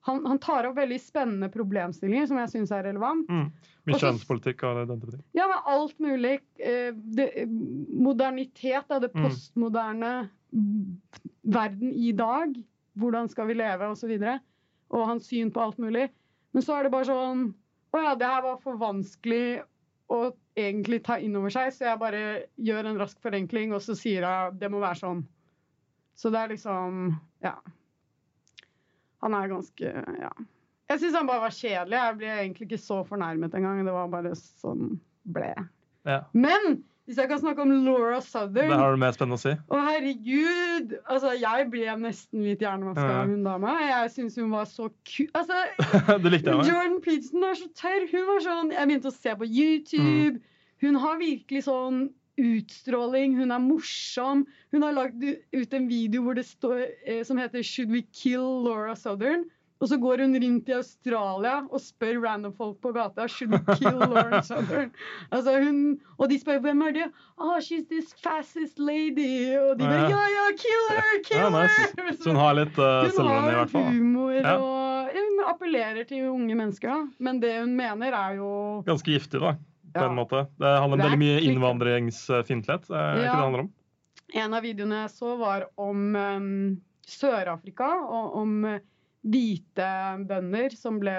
[0.07, 3.27] han, han tar opp veldig spennende problemstillinger som jeg syns er relevant.
[3.29, 3.49] Mm.
[3.87, 5.25] Så- kjønnspolitikk og den type ting.
[5.39, 6.41] Ja, men alt mulig.
[6.59, 7.29] Eh, det,
[7.91, 9.23] modernitet, da, det Mm.
[9.27, 10.97] postmoderne mm,
[11.45, 12.55] verden i dag.
[12.99, 14.39] Hvordan skal vi leve, og så.
[14.91, 16.09] Og hans syn på alt mulig.
[16.53, 17.55] Men så er det bare sånn
[17.95, 19.63] Å ja, det her var for vanskelig
[20.11, 23.95] å egentlig ta inn over seg, så jeg bare gjør en rask forenkling, og så
[23.97, 25.23] sier jeg det må være sånn.
[26.15, 27.55] Så det er liksom Ja.
[29.25, 30.31] Han er ganske Ja.
[30.89, 31.97] Jeg syns han bare var kjedelig.
[31.99, 33.81] Jeg ble egentlig ikke så fornærmet engang.
[33.85, 35.49] Det var bare sånn ble.
[36.07, 36.21] Ja.
[36.33, 39.51] Men hvis jeg kan snakke om Laura Southern Det har du mer spennende å si.
[39.71, 40.95] Å, herregud!
[41.11, 43.25] Altså, jeg ble nesten litt hjernevaska Ja.
[43.27, 43.75] hun dama.
[43.83, 45.27] Jeg syns hun var så ku...
[45.35, 45.59] Altså,
[46.23, 46.71] det likte jeg meg.
[46.71, 48.07] Jordan Peterson er så tørr.
[48.13, 50.41] Hun var sånn Jeg begynte å se på YouTube.
[50.83, 52.01] Hun har virkelig sånn
[52.39, 53.37] utstråling.
[53.39, 54.47] Hun er morsom.
[54.73, 55.23] Hun har lagd
[55.53, 59.45] ut en video står, eh, som heter 'Should we kill Laura Southern?'
[59.79, 63.77] Og så går hun rundt i Australia og spør random folk på gata 'Should we
[63.77, 64.91] kill Laura Southern?'
[65.31, 69.85] Altså hun, og de spør 'Hvem er det?' Oh, 'She's this fastest lady.' Og de
[69.85, 70.09] bare Ja.
[70.09, 71.23] 'Ja, kill her!
[71.25, 73.85] Kill Ja, her!' Så hun har litt uh, selvråd i hvert fall.
[73.93, 74.57] humor Ja.
[74.57, 77.09] og hun appellerer til unge mennesker.
[77.19, 79.55] Men det hun mener, er jo Ganske giftig, da.
[79.97, 80.11] På Ja.
[80.11, 80.43] en måte.
[80.59, 82.89] Det handler er veldig mye innvandringsfiendtlighet.
[82.89, 83.31] Det er ikke Ja.
[83.31, 83.73] det det handler om.
[84.35, 88.81] En av videoene jeg så, var om um, Sør-Afrika og om eh,
[89.27, 89.91] hvite
[90.27, 91.15] bønder som, ble,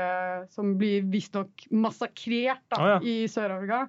[0.51, 2.99] som blir visstnok massakrert da, oh, ja.
[3.03, 3.87] i Sør-Afrika.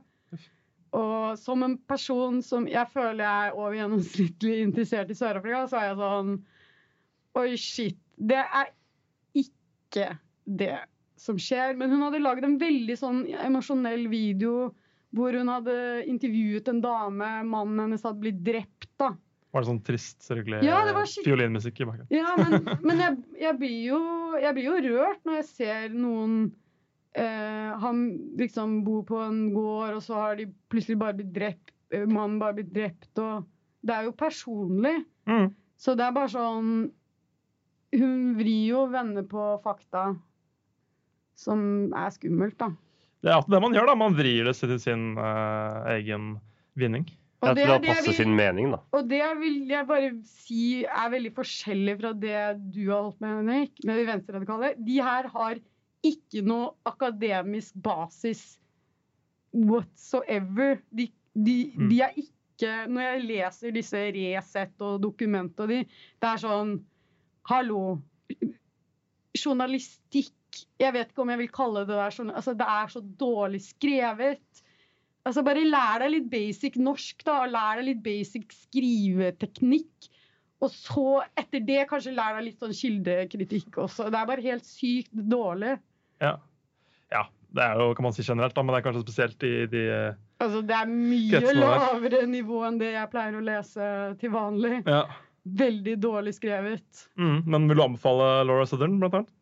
[0.96, 5.82] Og som en person som jeg føler jeg er over gjennomsnittlig interessert i Sør-Afrika, så
[5.82, 6.38] er jeg sånn
[7.38, 7.98] Oi, shit.
[8.16, 8.70] Det er
[9.36, 10.16] ikke
[10.48, 10.78] det
[11.20, 11.76] som skjer.
[11.78, 14.68] Men hun hadde laget en veldig sånn emosjonell video
[15.16, 15.74] hvor hun hadde
[16.10, 17.28] intervjuet en dame.
[17.48, 18.90] Mannen hennes hadde blitt drept.
[19.00, 19.14] da.
[19.54, 22.10] Var det sånn trist, sørgelig Ja, det var skikkelig- fiolinmusikk i bakgrunnen?
[22.12, 24.00] Ja, men, men jeg, jeg, blir jo,
[24.42, 26.34] jeg blir jo rørt når jeg ser noen
[27.16, 28.02] eh, Han
[28.36, 31.72] liksom bor på en gård, og så har de plutselig bare blitt drept.
[31.96, 33.48] eh, Mannen bare blitt drept, og
[33.80, 34.98] Det er jo personlig.
[35.30, 35.48] Mm.
[35.80, 36.70] Så det er bare sånn
[37.96, 40.10] Hun vrir jo venner på fakta
[41.38, 41.60] som
[41.94, 42.72] er skummelt, da.
[43.22, 43.94] Det er alltid det man gjør, da.
[43.98, 46.36] Man vrir det til sin uh, egen
[46.78, 47.06] vinning.
[47.38, 48.78] Og det det det jeg passer vil- sin mening, da.
[48.98, 52.38] Og det vil jeg bare si er veldig forskjellig fra det
[52.74, 54.72] du har holdt med, Henrik, med de venstreradikale.
[54.86, 55.60] De her har
[56.06, 58.58] ikke noe akademisk basis
[59.54, 60.78] whatsoever.
[60.90, 61.88] De, de, Mm.
[61.90, 62.34] de er ikke
[62.90, 65.76] Når jeg leser disse Resett og dokumentene de,
[66.18, 66.72] det er sånn
[67.46, 68.00] Hallo.
[69.38, 70.32] Journalistikk
[70.80, 73.62] Jeg vet ikke om jeg vil kalle det der sånn altså, Det er så dårlig
[73.66, 74.62] skrevet.
[75.28, 77.40] Altså Bare lær deg litt basic norsk, da.
[77.50, 80.10] Lær deg litt basic skriveteknikk.
[80.64, 81.06] Og så,
[81.38, 84.08] etter det, kanskje lær deg litt sånn kildekritikk også.
[84.10, 85.76] Det er bare helt sykt dårlig.
[86.24, 86.34] Ja.
[87.14, 87.26] ja.
[87.54, 89.84] Det er jo, kan man si generelt, da, men det er kanskje spesielt i de
[89.88, 93.86] eh, Altså, det er mye lavere nivå enn det jeg pleier å lese
[94.20, 94.76] til vanlig.
[94.86, 95.06] Ja.
[95.58, 97.06] Veldig dårlig skrevet.
[97.18, 97.40] Mm.
[97.48, 99.32] Men vil du anbefale Laura Southern, blant annet?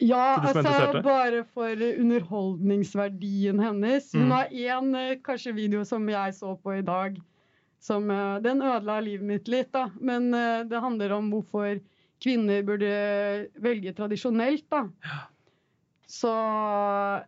[0.00, 4.12] Ja, altså bare for underholdningsverdien hennes.
[4.14, 4.30] Hun Mm.
[4.32, 7.18] har én eh, kanskje video som jeg så på i dag.
[7.80, 9.90] Som, eh, den ødela livet mitt litt, da.
[10.00, 11.80] Men eh, det handler om hvorfor
[12.20, 14.88] kvinner burde velge tradisjonelt, da.
[16.10, 16.32] Så,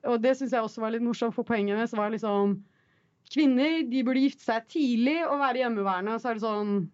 [0.04, 2.62] og det syns jeg også var litt morsomt, for poenget hennes var liksom
[3.32, 6.12] Kvinner de burde gifte seg tidlig og være hjemmeværende.
[6.16, 6.90] Og så er det sånn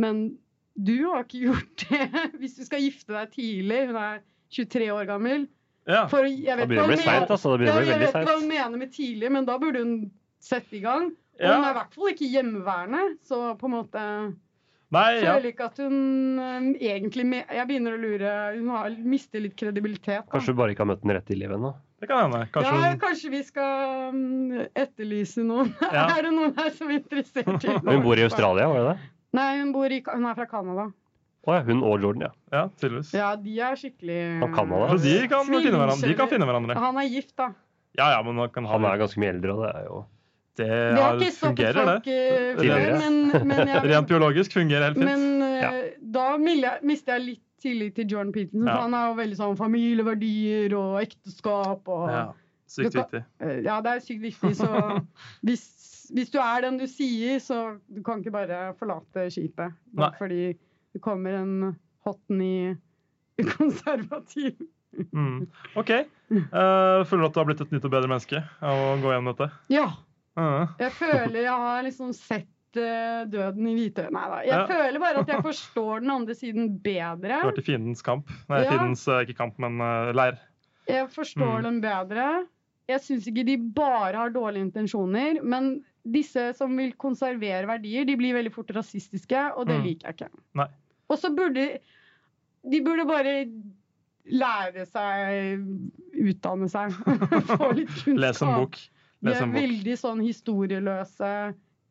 [0.00, 0.38] Men
[0.78, 2.06] du har ikke gjort det.
[2.40, 5.48] Hvis du skal gifte deg tidlig Hun er 23 år gammel.
[5.88, 6.04] Ja.
[6.10, 7.56] For jeg vet hva hun seint, mener- altså.
[7.58, 9.96] Ja, jeg vet hva hun mener med tidlig, men da burde hun
[10.42, 11.10] sette i gang.
[11.40, 11.56] Og Ja.
[11.56, 14.02] hun er i hvert fall ikke hjemmeværende, så på en måte
[14.92, 15.32] Nei, ja.
[15.32, 19.56] føler ikke at hun øhm, egentlig me Jeg begynner å lure Hun har mister litt
[19.56, 20.26] kredibilitet.
[20.26, 20.30] Da.
[20.34, 21.72] Kanskje du bare ikke har møtt den rette i livet ennå.
[22.02, 22.44] Det kan hende.
[22.52, 25.72] Kanskje ja, hun kanskje vi skal um, etterlyse noen.
[25.96, 26.04] Ja.
[26.18, 29.10] er det noen her som er interessert i Hun bor i Australia, var det det?
[29.32, 30.90] Nei, hun, bor i, hun er fra Canada.
[31.42, 32.32] Å ja, hun og Jordan, ja.
[32.54, 33.12] Ja, tydeligvis.
[33.18, 34.88] Ja, de er skikkelig Fra Canada?
[34.94, 36.08] Så de kan finne hverandre.
[36.08, 36.76] De kan finne hverandre.
[36.78, 37.48] Han er gift, da.
[37.98, 40.02] Ja, ja, men man kan ha Han er ganske mye eldre, og det er jo
[40.56, 42.14] Det, Det har ikke fungerer, folk det.
[42.14, 42.98] før, Tidligere.
[43.00, 45.08] men, men jeg Rent biologisk fungerer helt fint.
[45.10, 45.70] Men eh, Ja.
[46.18, 48.66] da mister jeg litt tillit til Jordan Peterson.
[48.66, 48.74] Ja.
[48.74, 52.24] For han er jo veldig sånn familieverdier og ekteskap og Ja,
[52.68, 53.24] sykt kan- viktig.
[53.40, 54.70] Eh, Ja, det er sykt viktig, så
[55.46, 55.64] hvis,
[56.12, 59.72] hvis du er den du sier, så du kan ikke bare forlate skipet.
[59.94, 60.18] Bare Nei.
[60.18, 60.42] fordi
[60.92, 62.76] det kommer en hot ny
[63.56, 64.56] konservativ.
[65.12, 65.46] Mm.
[65.78, 65.90] OK.
[66.30, 69.12] Uh, føler du at du har blitt et nytt og bedre menneske av å gå
[69.14, 69.48] gjennom dette?
[69.72, 69.86] Ja.
[70.38, 70.66] Uh.
[70.80, 72.48] Jeg føler jeg har liksom sett
[72.80, 74.38] eh, døden i hvite Nei da.
[74.46, 74.62] Jeg Ja.
[74.68, 77.28] føler bare at jeg forstår den andre siden bedre.
[77.28, 78.30] Du har vært i fiendens kamp.
[78.48, 78.70] Nei, Ja.
[78.70, 79.76] fiendens eh, ikke kamp, men
[80.16, 80.38] leir.
[80.88, 81.62] Jeg forstår Mm.
[81.68, 82.28] den bedre.
[82.88, 88.16] Jeg syns ikke de bare har dårlige intensjoner, men disse som vil konservere verdier, de
[88.16, 89.84] blir veldig fort rasistiske, og det Mm.
[89.84, 90.30] liker jeg ikke.
[90.54, 90.66] Nei.
[91.12, 91.66] Og så burde
[92.62, 93.34] De burde bare
[94.32, 95.62] lære seg
[96.22, 96.94] Utdanne seg.
[97.50, 98.22] Få litt kunnskap.
[98.24, 98.78] Les en bok.
[99.22, 99.60] De Les er en bok.
[99.60, 101.30] veldig sånn historieløse.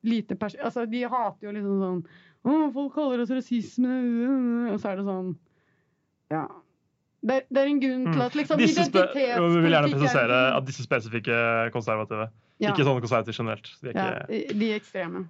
[0.07, 2.03] Lite pers altså, de hater jo liksom sånn
[2.41, 3.91] Å, folk kaller oss rasisme
[4.71, 5.27] Og så er det sånn
[6.33, 6.47] Ja.
[7.21, 10.39] Det er, det er en grunn til at liksom identitetspolitikk vi vil gjerne er- presisere
[10.55, 11.35] at disse spesifikke
[11.75, 12.31] konservative.
[12.57, 12.71] Ja.
[12.71, 13.69] Ikke sånne konservative generelt.
[13.83, 14.55] De er ja, ikke...
[14.57, 15.21] de ekstreme.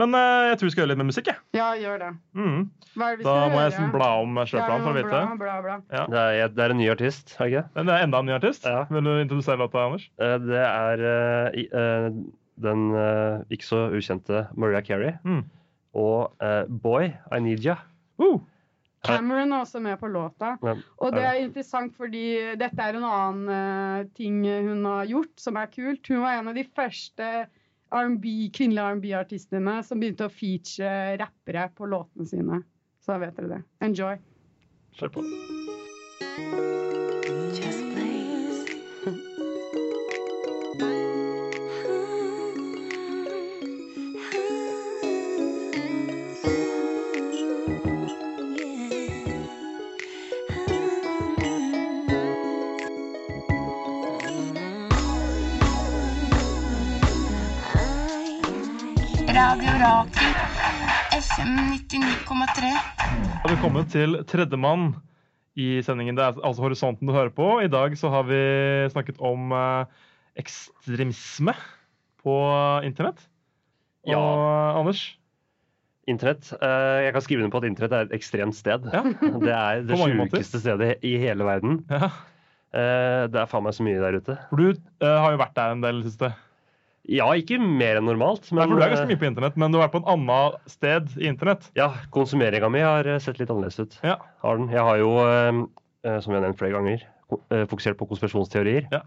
[0.00, 1.26] Men uh, jeg tror vi skal gjøre litt med musikk.
[1.28, 1.36] jeg.
[1.58, 2.10] Ja, gjør det.
[2.38, 2.60] Mm.
[2.96, 3.76] Hva er det vi Da skal må jeg høre?
[3.78, 5.08] sånn bla om kjøreplanen for å vite.
[5.10, 6.04] Bla, bla, bla.
[6.14, 7.64] Det er, det er en ny artist, har ikke?
[7.76, 8.64] Men det er enda en ny artist.
[8.64, 8.84] Ja.
[8.88, 10.06] Vil du introdusere låta, Anders?
[10.20, 11.68] Uh, Det er uh, i-
[12.62, 12.82] den
[13.50, 15.44] ikke så ukjente Maria Carey Mm.
[15.94, 16.36] og
[16.82, 17.76] Boy, I Need Ya.
[18.20, 18.38] Uh.
[19.02, 20.52] Cameron er også med på låta.
[20.62, 25.32] Ja, Og det er er interessant fordi dette er en annen ting hun har gjort
[25.42, 26.06] som er kult.
[26.06, 27.46] Hun var en av de første
[27.92, 32.62] kvinnelige R&B-artistene som begynte å feature rappere på låtene sine.
[33.02, 33.62] Så da vet dere det.
[33.84, 34.16] Enjoy.
[34.98, 35.26] Kjør på.
[59.92, 60.32] Rakel.
[61.12, 61.50] FM
[61.92, 62.68] 99,3.
[63.42, 64.94] Da har vi kommet til tredjemann
[65.60, 66.16] i sendingen.
[66.16, 67.48] Det er altså Horisonten du hører på.
[67.60, 68.38] I dag så har vi
[68.94, 69.90] snakket om eh,
[70.40, 71.52] ekstremisme
[72.24, 72.36] på
[72.88, 73.20] internett.
[74.08, 74.22] Og Ja.
[74.80, 75.02] Anders?
[76.08, 76.48] Internett.
[76.56, 78.88] eh, Jeg kan skrive under på at internett er et ekstremt sted.
[78.92, 79.02] Ja.
[79.44, 81.82] Det er det sjukeste stedet i hele verden.
[81.90, 82.08] ja.
[82.72, 84.38] Eh, Det er faen meg så mye der ute.
[84.48, 84.72] For du
[85.04, 86.32] har jo vært der en del i det siste.
[87.10, 89.72] Ja, ikke mer enn normalt, Nei, men for du er ganske mye på internett, men
[89.72, 91.64] du har vært på et annet sted i internett.
[91.74, 93.96] ja, konsumeringa mi har eh, sett litt annerledes ut.
[94.06, 94.20] Ja.
[94.44, 94.68] Har den.
[94.70, 95.50] Jeg har jo, eh,
[96.06, 97.02] eh, som jeg har nevnt flere ganger,
[97.70, 98.86] fokusert på konspirasjonsteorier.
[98.92, 99.00] Ja.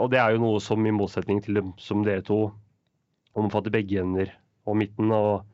[0.00, 2.46] Og det er jo noe som i motsetning til det som dere to
[3.36, 4.30] omfatter begge ender
[4.64, 5.44] og midten og,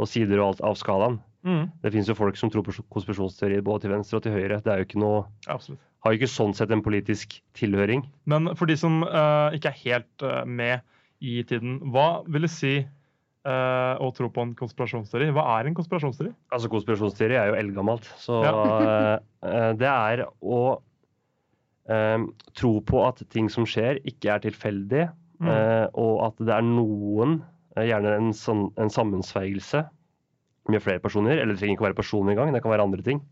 [0.00, 1.18] og sider og alt av skalaen.
[1.44, 1.68] Mm.
[1.84, 4.62] Det finnes jo folk som tror på konspirasjonsteorier både til venstre og til høyre.
[4.64, 5.20] Det er jo ikke noe,
[5.52, 5.84] Absolutt.
[6.04, 8.04] Har jo ikke sånn sett en politisk tilhøring.
[8.30, 10.84] Men for de som uh, ikke er helt uh, med
[11.24, 15.32] i tiden, hva vil det si uh, å tro på en konspirasjonsteori?
[15.34, 16.30] Hva er en konspirasjonsteori?
[16.54, 18.06] Altså Konspirasjonsteori er jo eldgammelt.
[18.22, 19.18] Så Ja.
[19.80, 20.60] det er å
[21.88, 25.06] tro på at ting som skjer, ikke er tilfeldig,
[25.38, 25.46] Mm.
[25.94, 27.36] og at det er noen,
[27.78, 29.84] gjerne en, sånn, en sammensveigelse
[30.68, 33.22] med flere personer, eller det trenger ikke være personer engang, det kan være andre ting.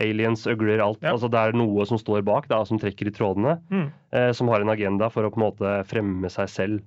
[0.00, 1.00] Aliens, øgler, alt.
[1.02, 1.12] Ja.
[1.14, 3.86] Altså Det er noe som står bak, da, som trekker i trådene, Mm.
[4.12, 6.82] eh, som har en agenda for å på en måte fremme seg selv.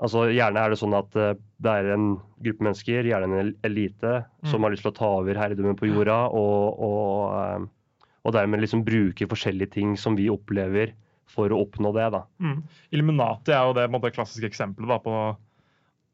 [0.00, 3.64] Altså Gjerne er det sånn at eh, det er en gruppe mennesker, gjerne en elite,
[3.66, 4.12] elite,
[4.46, 4.64] som Mm.
[4.64, 7.66] har lyst til å ta over herredømmet på jorda, og, og, eh,
[8.24, 10.92] og dermed liksom bruke forskjellige ting som vi opplever
[11.26, 12.10] for å oppnå det.
[12.12, 12.22] da.
[12.40, 12.62] Mm.
[12.92, 15.36] Illuminati er jo det på måte, klassiske eksempelet da, på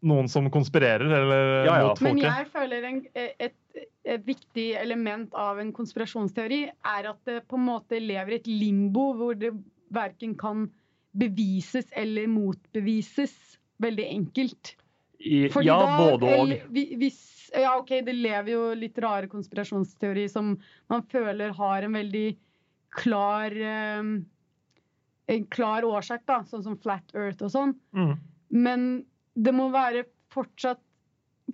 [0.05, 1.87] noen som konspirerer eller Ja, ja.
[1.89, 3.55] mot Men jeg føler en, et,
[4.19, 8.51] et viktig element av en konspirasjonsteori er at det på en måte lever i et
[8.51, 9.53] limbo hvor det
[9.95, 10.67] verken kan
[11.15, 13.35] bevises eller motbevises
[13.83, 14.75] veldig enkelt.
[15.55, 16.55] Fordi ja, da- både og.
[16.75, 17.21] Hvis,
[17.55, 20.55] ja, OK, det lever jo litt rare konspirasjonsteori som
[20.91, 22.29] man føler har en veldig
[22.95, 24.15] klar eh,
[25.25, 27.71] En klar årsak, da, sånn som Flat Earth og sånn.
[27.97, 28.11] Mm.
[28.53, 28.83] Men
[29.33, 30.03] det må være
[30.35, 30.83] fortsatt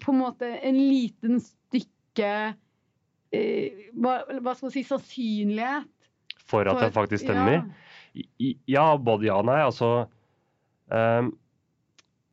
[0.02, 1.38] på en måte en liten
[2.10, 2.54] stykke
[3.32, 5.88] eh, hva, hva skal man si sannsynlighet.
[6.50, 7.62] For at det faktisk stemmer.
[7.62, 9.60] Ja, Ja, både ja og nei.
[9.62, 10.08] Altså
[10.90, 11.28] um,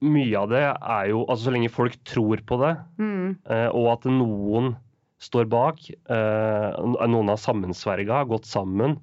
[0.01, 3.37] Mye av det er jo Altså, så lenge folk tror på det, Mm.
[3.45, 4.75] uh, og at noen
[5.21, 6.73] står bak, uh,
[7.09, 8.99] noen har sammensverga, gått sammen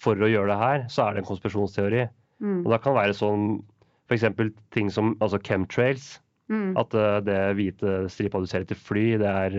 [0.00, 2.06] for å gjøre det her, så er det en konspirasjonsteori.
[2.40, 2.62] Mm.
[2.64, 3.62] Og det kan være sånn
[4.08, 4.24] f.eks.
[4.72, 6.18] ting som altså chemtrails.
[6.48, 6.76] Mm.
[6.80, 9.58] At uh, det hvite stripa du ser etter fly, det er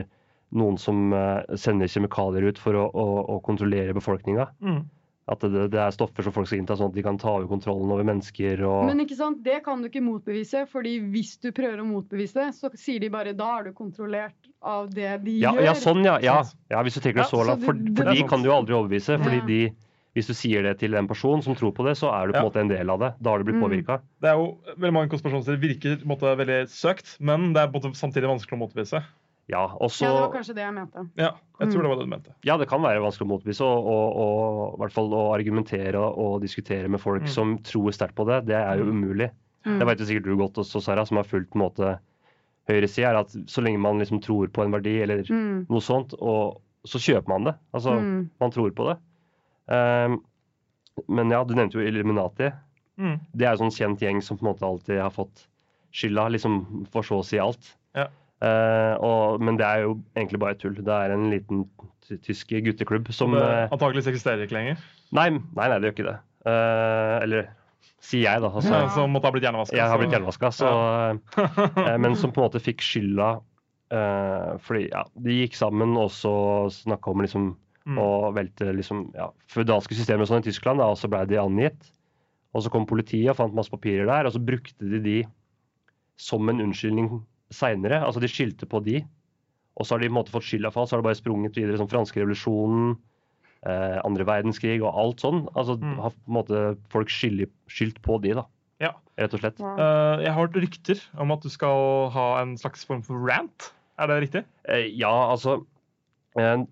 [0.52, 4.50] noen som eh, sender kjemikalier ut for å, å, å kontrollere befolkninga.
[4.64, 4.88] Mm.
[5.30, 7.46] At det, det er stoffer som folk skal innta, sånn at de kan ta over
[7.52, 8.64] kontrollen over mennesker.
[8.66, 8.88] Og...
[8.90, 12.48] Men ikke sant, det kan du ikke motbevise, fordi hvis du prøver å motbevise det,
[12.58, 15.68] så sier de bare da er du kontrollert av det de ja, gjør.
[15.68, 16.16] ja, sånn, ja.
[16.26, 16.40] ja.
[16.74, 17.68] ja hvis du tenker det Ja, så så langt.
[17.68, 19.20] For, for de kan du jo aldri overbevise.
[19.22, 19.46] fordi Ja.
[19.52, 19.62] de,
[20.18, 22.40] hvis du sier det til en person som tror på det, så er du på
[22.40, 22.50] en Ja.
[22.50, 23.14] måte en del av det.
[23.22, 23.68] Da har du blitt Mm.
[23.70, 24.02] påvirka.
[24.26, 24.50] Det er jo
[24.82, 28.02] veldig mange konspirasjonsteorier virker på en måte veldig søkt, men det er på en måte
[28.02, 29.06] samtidig vanskelig å motbevise.
[29.50, 31.10] Ja, også, Ja, det var kanskje det jeg mente.
[31.18, 31.72] Ja, jeg Mm.
[31.74, 32.34] tror det var det du mente.
[32.46, 35.96] Ja, det kan være vanskelig å motbevise, og, og, og i hvert fall å argumentere
[35.98, 37.28] og diskutere med folk Mm.
[37.28, 38.92] som tror sterkt på det, det er jo Mm.
[39.04, 39.32] umulig.
[39.66, 39.80] Mm.
[39.80, 42.00] Det vet jo sikkert du godt også, Sara, som har fulgt på en måte
[42.70, 45.66] høyresida, er at så lenge man liksom tror på en verdi eller Mm.
[45.68, 47.56] noe sånt, og så kjøper man det.
[47.74, 48.30] Altså, Mm.
[48.40, 48.98] man tror på det.
[49.68, 50.24] Um,
[51.08, 52.52] men ja, du nevnte jo Illuminati.
[53.00, 53.20] Mm.
[53.36, 55.48] Det er jo sånn kjent gjeng som på en måte alltid har fått
[55.92, 57.76] skylda, liksom for så å si alt.
[57.96, 58.08] Ja.
[58.40, 60.78] Eh, og, men det er jo egentlig bare tull.
[60.80, 61.66] Det er en liten
[62.26, 64.84] tysk gutteklubb som det eh, antakeligvis eksisterer ikke lenger.
[65.14, 66.18] nei, nei, nei, det gjør ikke det.
[66.48, 67.50] Uh, eller
[68.00, 68.50] sier jeg, da.
[68.50, 68.90] Altså, Ja.
[68.96, 69.76] Som måtte ha blitt hjernevaska.
[69.76, 73.38] jeg har blitt hjernevaska, så uh, Men som på en måte fikk skylda
[74.62, 76.32] fordi ja, de gikk sammen og så
[76.70, 77.48] snakka om liksom
[77.90, 77.98] Mm.
[77.98, 81.40] og velte liksom, ja, føydalske systemer og sånn i Tyskland, da, og så ble de
[81.42, 81.90] angitt.
[82.54, 85.18] Og så kom politiet og fant masse papirer der, og så brukte de de
[86.20, 87.10] som en unnskyldning
[87.54, 88.02] seinere.
[88.06, 89.02] Altså de skyldte på de,
[89.80, 90.92] og så har de på en måte fått skylda for alt.
[90.92, 92.98] Så har det bare sprunget videre som franske revolusjonen,
[93.66, 95.48] eh, andre verdenskrig og alt sånn.
[95.56, 95.96] Altså Mm.
[96.00, 98.46] har på en måte folk skyldt, på de, da.
[98.80, 98.94] Ja.
[99.18, 99.60] Rett og slett.
[99.60, 99.74] Ja.
[99.76, 103.74] Uh, jeg har hørt rykter om at du skal ha en slags form for rant.
[104.00, 104.46] Er det riktig?
[104.70, 105.66] Uh, ja, altså
[106.38, 106.64] eh,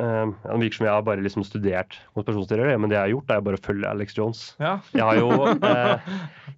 [0.00, 3.30] eh, Det virker som jeg har bare liksom studert konspirasjonsteorier, men det jeg har gjort,
[3.30, 4.42] er jo bare å følge Alex Jones.
[4.60, 4.78] Ja.
[4.92, 5.28] Jeg har jo,
[5.70, 6.08] eh,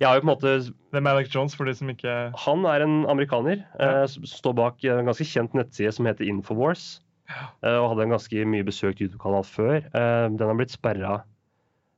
[0.01, 0.55] jeg har jo på en måte
[0.97, 2.14] Hvem er Alex Jones, for de som ikke
[2.47, 4.03] Han er en amerikaner Ja.
[4.03, 7.01] eh, som står bak en ganske kjent nettside som heter Infowars.
[7.28, 9.82] eh, og hadde en ganske mye besøkt YouTube-kanal før.
[9.82, 11.16] Eh, den har blitt sperra,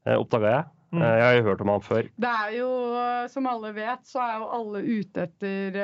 [0.09, 0.65] uh, oppdaga jeg.
[0.89, 1.03] Mm.
[1.05, 2.07] Eh, jeg har jo hørt om han før.
[2.17, 2.69] Det er jo,
[3.29, 5.77] som alle vet, så er jo alle ute etter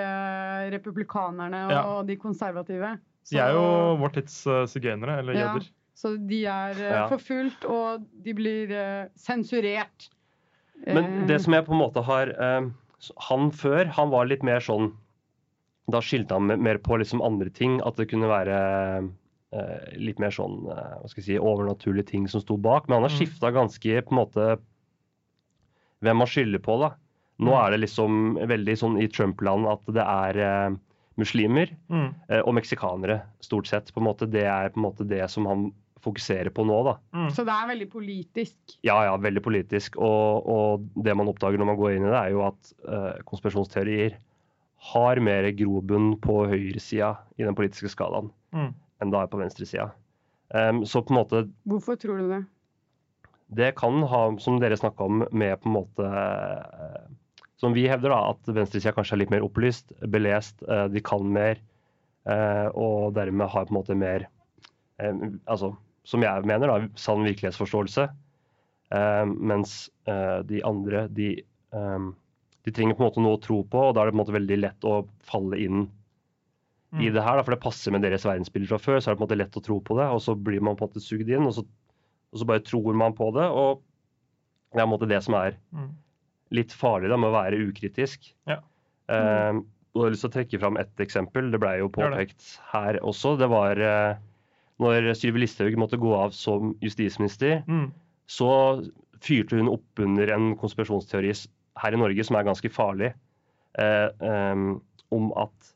[0.73, 2.03] republikanerne og Ja.
[2.09, 2.95] de konservative.
[3.25, 5.47] Så, De er jo vår tids uh, sigøynere, eller Ja.
[5.49, 5.69] jøder.
[5.97, 7.09] så de er uh, Ja.
[7.09, 10.11] forfulgt, og de blir uh, sensurert.
[10.87, 12.67] Men Eh, det som jeg på en måte har eh,
[13.31, 14.93] Han før, han var litt mer sånn
[15.91, 17.81] Da skilte han mer på liksom andre ting.
[17.87, 19.11] At det kunne være
[19.53, 22.89] eh, litt mer sånn eh, hva skal jeg si, overnaturlige ting som sto bak.
[22.89, 23.21] Men han har Mm.
[23.21, 24.59] skifta ganske på en måte
[26.03, 26.91] hvem man skylder på, da.
[27.41, 27.67] Nå Mm.
[27.67, 30.77] er det liksom veldig sånn i Trump-land at det er eh,
[31.21, 32.15] muslimer Mm.
[32.29, 33.93] eh, og meksikanere, stort sett.
[33.95, 34.27] på en måte.
[34.31, 35.73] Det er på en måte det som han
[36.05, 36.97] fokuserer på nå, da.
[37.17, 37.31] Mm.
[37.33, 38.57] Så det er veldig politisk.
[38.85, 39.97] Ja, ja, veldig politisk.
[39.97, 43.23] Og, og det man oppdager når man går inn i det, er jo at uh,
[43.25, 44.19] konspirasjonsteorier
[44.93, 48.75] har mer grobunn på høyresida i den politiske skalaen Mm.
[49.01, 49.87] enn det er på venstresida.
[50.55, 52.43] Um, så på en måte Hvorfor tror du det?
[53.55, 57.09] Det kan ha, som dere snakka om, med på en måte eh,
[57.61, 61.23] Som vi hevder, da, at venstresida kanskje er litt mer opplyst, belest, eh, de kan
[61.33, 61.61] mer,
[62.27, 64.27] eh, og dermed har på en måte mer
[64.99, 65.13] eh,
[65.47, 65.75] Altså,
[66.05, 68.09] som jeg mener, da, sann virkelighetsforståelse.
[69.41, 71.31] Mens de andre, de,
[71.73, 74.21] de trenger på en måte noe å tro på, og da er det på en
[74.21, 75.87] måte veldig lett å falle inn
[76.95, 77.15] i Mm.
[77.17, 79.01] det her, da, for det passer med deres verdensbilde fra før.
[79.01, 80.77] Så er det på en måte lett å tro på det, og så blir man
[80.77, 81.65] på en måte sugd inn, og så,
[82.31, 83.49] og så bare tror man på det.
[83.51, 83.81] Og
[84.71, 85.89] det er på en måte det som er Mm.
[86.53, 88.33] Litt farlig da, med å være ukritisk.
[88.51, 88.59] Ja.
[89.13, 89.63] Eh,
[89.95, 91.51] og jeg har lyst til å trekke fram ett eksempel.
[91.55, 93.37] Det ble jo påpekt her også.
[93.39, 94.17] Det var uh,
[94.83, 97.93] når Sylvi Listhaug måtte gå av som justisminister, Mm.
[98.27, 98.51] så
[99.23, 101.31] fyrte hun opp under en konspirasjonsteori
[101.79, 103.13] her i Norge som er ganske farlig,
[103.79, 104.83] uh, um,
[105.15, 105.71] om at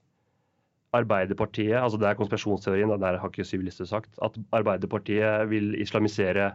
[0.96, 5.74] Arbeiderpartiet altså Det er konspirasjonsteorien, det der har ikke Sylvi Listhaug sagt, at Arbeiderpartiet vil
[5.78, 6.54] islamisere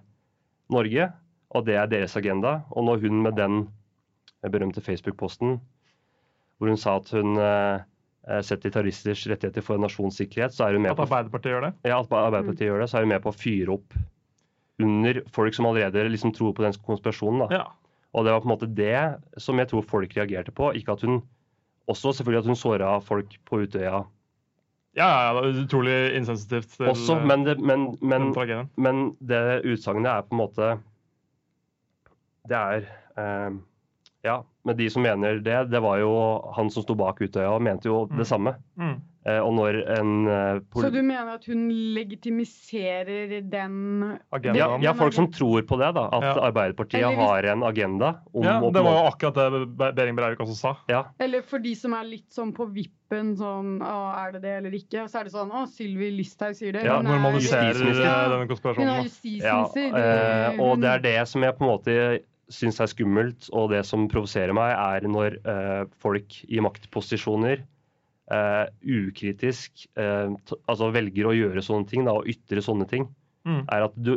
[0.73, 1.11] Norge,
[1.53, 2.63] og det er deres agenda.
[2.71, 3.67] Og når hun med den
[4.51, 5.59] berømte Facebook-posten
[6.57, 10.93] hvor hun sa at hun eh, setter terroristers rettigheter for nasjonssikkerhet, så er hun med
[10.93, 11.73] At på Arbeiderpartiet gjør det?
[11.83, 13.97] ja, at Arbeiderpartiet gjør det, så er hun med på å fyre opp
[14.83, 17.43] under folk som allerede liksom tror på den konspirasjonen.
[17.43, 17.61] Da.
[17.61, 17.65] Ja.
[18.13, 20.71] Og det var på en måte det som jeg tror folk reagerte på.
[20.77, 21.21] Ikke at hun
[21.91, 24.03] også selvfølgelig at hun såra folk på Utøya
[24.95, 28.29] Ja, ja, det er utrolig insensitivt til også, eh, men det, men, men,
[28.77, 30.69] men det utsagnet er på en måte
[32.47, 32.85] Det er
[33.17, 33.57] eh,
[34.23, 36.11] Ja, men de som mener det, det var jo
[36.55, 38.17] han som sto bak Utøya og mente jo Mm.
[38.17, 38.55] det samme.
[38.79, 39.01] Mm.
[39.25, 44.55] Eh, og når en eh, Så du mener at hun legitimiserer den Agendaen.
[44.81, 46.07] ja, ja, folk som tror på det, da.
[46.11, 46.33] At Ja.
[46.51, 50.39] Arbeiderpartiet hvis- har en agenda om Ja, det var jo akkurat det Be- Behring Breivik
[50.39, 50.77] også sa.
[50.89, 54.57] ja, Eller for de som er litt sånn på vippen, sånn Å, er det det
[54.57, 55.03] eller ikke?
[55.03, 56.83] Og så er det sånn Å, Sylvi Listhaug sier det.
[56.83, 58.03] Ja, Hun er- Normaliserer justisminister.
[58.03, 59.41] denne Hun er konspirasjonen.
[59.41, 62.19] ja, eh, og det er det som jeg på en måte
[62.53, 67.63] syns er skummelt, og det som provoserer meg, er når uh, folk i maktposisjoner
[68.31, 73.09] uh, ukritisk eh, t altså velger å gjøre sånne ting, da, og ytre sånne ting.
[73.43, 73.65] Mm.
[73.67, 74.13] Er at du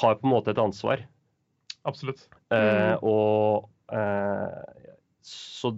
[0.00, 1.04] har på en måte et ansvar.
[1.86, 2.26] Absolutt.
[2.50, 3.04] Eh, Mm.
[3.06, 4.88] og eh,
[5.22, 5.70] Så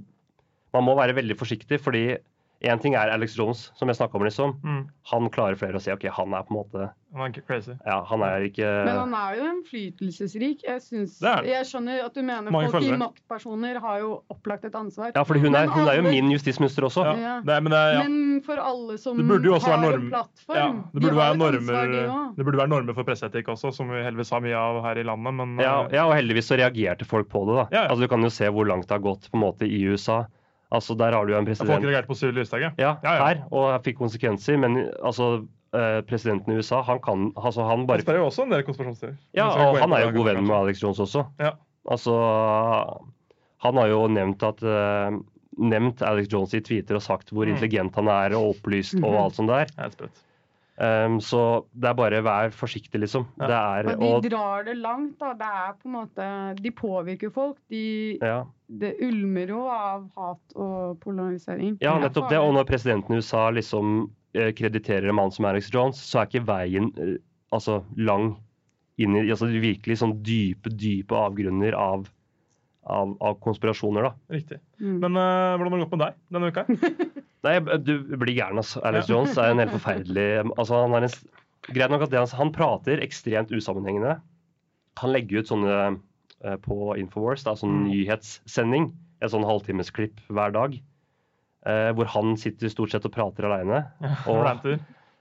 [0.72, 2.16] man må være veldig forsiktig, fordi
[2.60, 4.56] én ting er Alex Jones, som jeg snakka om, liksom.
[4.64, 4.88] Mm.
[5.12, 7.72] Han klarer flere å si OK, han er på en måte Han er ikke crazy.
[7.86, 10.64] Ja, han er ikke Men han er jo innflytelsesrik.
[10.66, 14.74] Jeg, synes, jeg skjønner at du mener Mange folk i maktpersoner har jo opplagt et
[14.76, 15.12] ansvar.
[15.16, 17.04] Ja, fordi hun er, hun er jo min justisminister også.
[17.06, 17.14] Ja.
[17.22, 17.36] Ja.
[17.56, 18.02] Er- men det, er- ja.
[18.08, 21.00] Men for alle som Det burde jo også har være en plattform, Ja, det, de
[21.06, 23.88] burde har være et ansvar, de normer, det burde være normer for presseetikk også, som
[23.90, 25.34] vi heldigvis har mye av her i landet.
[25.34, 27.56] Men Ja, eh, ja, og heldigvis så reagerte folk på det.
[27.56, 27.66] da.
[27.72, 27.88] Ja, ja.
[27.88, 30.26] Altså Du kan jo se hvor langt det har gått på en måte i USA.
[30.70, 32.70] Altså Der har du jo en folk president reagerte på Sylvi Listhaug, ja.
[32.78, 33.24] ja, Ja, ja.
[33.26, 34.58] her, og fikk konsekvenser.
[34.60, 38.44] Men altså eh, presidenten i USA, han kan altså han Han bare spør jo også
[38.44, 39.16] en del konspirasjonsteorier.
[39.38, 41.24] Ja, og han er jo god venn med Alex Jones også.
[41.40, 41.54] Ja.
[41.88, 42.12] Altså
[43.64, 45.18] Han har jo nevnt at uh,
[45.58, 47.56] Nevnt Alex Jones i tweeter og sagt hvor Mm.
[47.56, 49.64] intelligent han er og opplyst og alt sånt der.
[49.66, 50.24] Det er helt sprøtt.
[50.78, 51.40] Um, så
[51.74, 53.24] det er bare vær forsiktig, liksom.
[53.40, 53.46] Ja.
[53.50, 55.16] Det er Og de og, drar det langt.
[55.18, 55.32] da.
[55.34, 56.28] Det er på en måte
[56.62, 57.56] De påvirker folk.
[57.68, 58.44] De, ja.
[58.68, 61.78] Det ulmer jo av hat og polarisering.
[61.80, 62.38] Ja, nettopp det.
[62.42, 66.28] Og når presidenten i USA liksom eh, krediterer en mann som Alex Jones, så er
[66.28, 67.14] ikke veien eh,
[67.54, 68.34] altså lang
[69.00, 72.08] inn i altså virkelig sånn dype, dype avgrunner av,
[72.90, 74.12] av, av konspirasjoner, da.
[74.34, 74.58] Riktig.
[74.82, 74.96] Mm.
[75.04, 76.64] Men uh, hvordan har det gått med deg denne uka?
[77.46, 77.54] Nei,
[77.86, 78.82] du blir gæren, altså.
[78.84, 79.14] Alex Ja.
[79.14, 80.26] Jones er en helt forferdelig
[80.58, 81.14] altså, han er en,
[81.68, 84.14] Greit nok at det, han- han prater ekstremt usammenhengende.
[85.00, 85.78] Han legger ut sånne
[86.62, 87.88] på Infowars, da, sånn Mm.
[87.90, 88.92] nyhetssending.
[89.20, 90.78] Et sånn halvtimesklipp hver dag.
[91.66, 93.80] eh, hvor han sitter stort sett og prater aleine.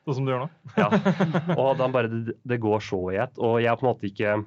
[0.07, 0.49] Og sånn som du gjør nå?
[0.77, 0.87] Ja.
[1.59, 3.33] Og da bare det, det går så i ett.
[3.41, 4.45] Og jeg har på en måte ikke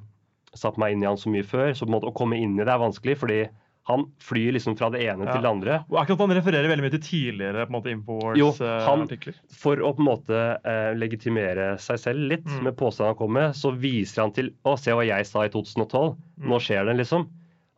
[0.57, 2.55] satt meg inn i han så mye før, så på en måte å komme inn
[2.59, 3.19] i det er vanskelig.
[3.21, 3.41] fordi
[3.89, 5.33] han flyr liksom fra det ene Ja.
[5.33, 5.85] til det andre.
[5.91, 9.35] Og akkurat Han refererer veldig mye til tidligere på en måte, Jo, han- Infowars-artikler.
[9.51, 12.63] For å på en måte eh, legitimere seg selv litt Mm.
[12.65, 15.49] med påstanden han kom med, så viser han til Å, se hva jeg sa i
[15.49, 16.17] 2012.
[16.39, 16.49] Mm.
[16.49, 17.29] Nå skjer det, liksom.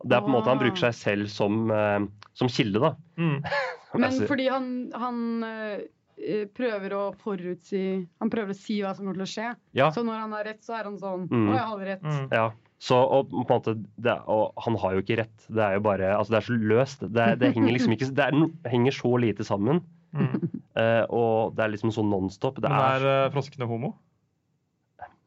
[0.05, 1.99] Det er på en måte Han bruker seg selv som, eh,
[2.33, 2.95] som kilde, da.
[3.17, 3.41] Mm.
[3.95, 5.79] Men fordi han, han eh,
[6.19, 9.55] eh, prøver å forutsi Han prøver å si hva som kommer til å skje.
[9.73, 9.89] Ja.
[9.91, 11.49] Så når han har rett, så er han sånn Mm.
[11.49, 12.03] Å, jeg hadde rett.
[12.03, 12.29] Mm.
[12.31, 12.51] ja.
[12.83, 13.73] Så og, på en måte,
[14.03, 15.45] det, og han har jo ikke rett.
[15.47, 17.05] Det er jo bare Altså, det er så løst.
[17.05, 18.39] Det, det henger liksom ikke Det er,
[18.73, 19.79] henger så lite sammen.
[20.13, 20.33] Mm.
[20.75, 22.59] Uh, og det er liksom sånn nonstop.
[22.61, 23.93] Det Men er er eh, froskene homo?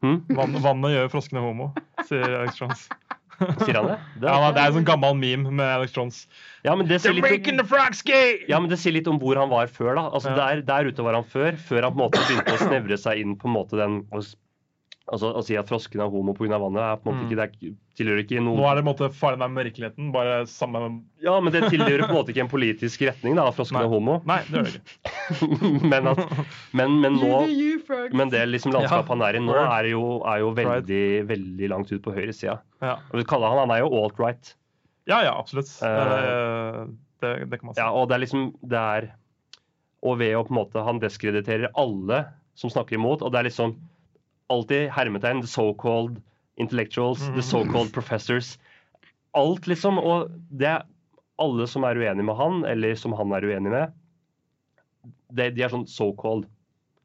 [0.05, 0.21] Hmm?
[0.37, 1.71] Vann, vannet gjør froskene homo,
[2.05, 2.83] sier Alex Jones.
[3.37, 3.97] Sier han det?
[4.21, 6.23] det Ja, det er en sånn gammel meme med Alex Jones.
[6.65, 7.61] ja, men det sier litt om!
[8.49, 9.95] Ja, men Det sier litt om hvor han var før.
[9.97, 10.05] da.
[10.11, 10.37] Altså, Ja.
[10.43, 13.21] der, der ute var han før, før han på en måte begynte å snevre seg
[13.23, 14.03] inn på en måte den
[15.07, 16.57] Altså Å si at frosken er homo pga.
[16.59, 17.29] vannet, er på en måte Mm.
[17.31, 20.11] ikke, det er, tilhører ikke Nå er det på en måte farlig med virkeligheten.
[20.11, 20.81] Bare samme
[21.23, 23.85] Ja, men det tilhører på en måte ikke en politisk retning, da, at frosken Nei.
[23.85, 24.17] er homo.
[24.27, 25.87] Nei, det gjør det ikke.
[25.93, 26.19] men, at,
[26.75, 27.31] men, men nå
[28.19, 30.83] men det liksom landskapet han er i nå, er jo, er jo Right.
[30.83, 32.59] veldig, veldig langt ut på høyresida.
[32.83, 32.97] Ja.
[33.15, 34.55] Han, han er jo alt-right.
[35.07, 35.71] ja, ja, absolutt.
[35.81, 36.85] Uh, Eh,
[37.23, 37.81] det, det kan man si.
[37.81, 39.07] Ja, og det er liksom det er
[40.05, 42.19] Og ved å på en måte Han diskrediterer alle
[42.53, 43.73] som snakker imot, og det er liksom
[44.49, 46.21] alltid hermetegn the so-called
[46.57, 47.35] intellectuals, Mhm.
[47.35, 48.57] the so-called professors.
[49.33, 49.99] Alt, liksom.
[49.99, 50.83] Og det er
[51.39, 53.91] alle som er uenig med han, eller som han er uenig med,
[55.33, 56.47] det, de er sånn so-called.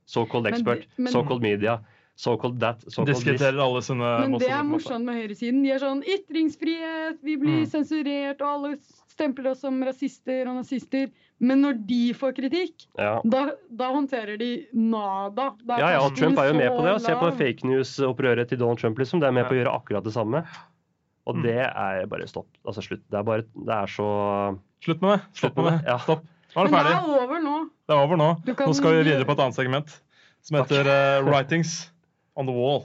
[0.06, 1.78] So-called expert, so-called media,
[2.16, 3.22] so-called that, so-called this.
[3.24, 5.62] Diskuterer alle sine Men det er morsomt med høyresiden.
[5.62, 7.66] De er sånn ytringsfrihet, vi blir Mm.
[7.70, 8.76] sensurert, og alle
[9.08, 11.10] stempler oss som rasister og nazister.
[11.42, 13.16] Men når de får kritikk, Ja.
[13.26, 13.40] da,
[13.74, 15.48] da håndterer de nada.
[15.66, 17.00] Da Ja, ja, og Trump er jo med på det.
[17.02, 18.96] Se på fake news-opprøret til Donald Trump.
[18.98, 19.18] liksom.
[19.20, 20.44] Det er med på å gjøre akkurat det samme.
[21.26, 21.42] Og Mm.
[21.42, 22.46] det er bare stopp.
[22.66, 23.02] Altså slutt.
[23.10, 25.22] Det er bare Det er så Slutt med det.
[25.34, 25.84] Stopp med det.
[25.86, 25.96] Ja.
[25.98, 26.24] Stopp.
[26.56, 27.70] Nå er Men det det er over nå.
[27.88, 28.56] Det er over nå.
[28.56, 30.00] Kan Nå skal vi videre på et annet segment
[30.42, 31.90] som heter uh, 'Writings
[32.36, 32.84] on the Wall'.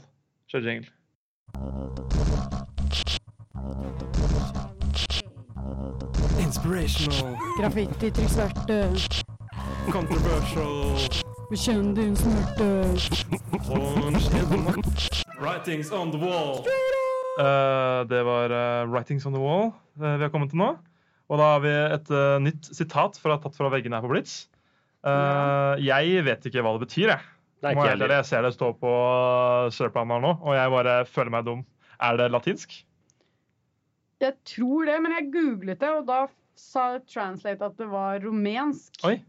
[0.50, 2.17] Kjør jingle.
[6.48, 8.78] Inspirational, Graffititrykksverte.
[9.92, 10.96] controversial
[11.52, 11.90] bekjenn.
[15.42, 16.64] Writings on the Wall.
[17.38, 20.70] Uh, det var uh, 'Writings on the Wall' uh, vi har kommet til nå.
[21.28, 22.10] Og da har vi et
[22.48, 24.46] nytt sitat fra, tatt fra veggene her på Blitz.
[25.04, 27.20] Eh, Jeg vet ikke hva det betyr, jeg.
[27.60, 28.92] Det ikke jeg, jeg ser det stå på
[29.76, 31.66] sørplanen her nå, og jeg bare føler meg dum.
[32.00, 32.78] Er det latinsk?
[34.24, 36.24] Jeg tror det, men jeg googlet det, og da
[36.58, 38.98] sa Translate at det var rumensk.
[39.06, 39.20] Oi.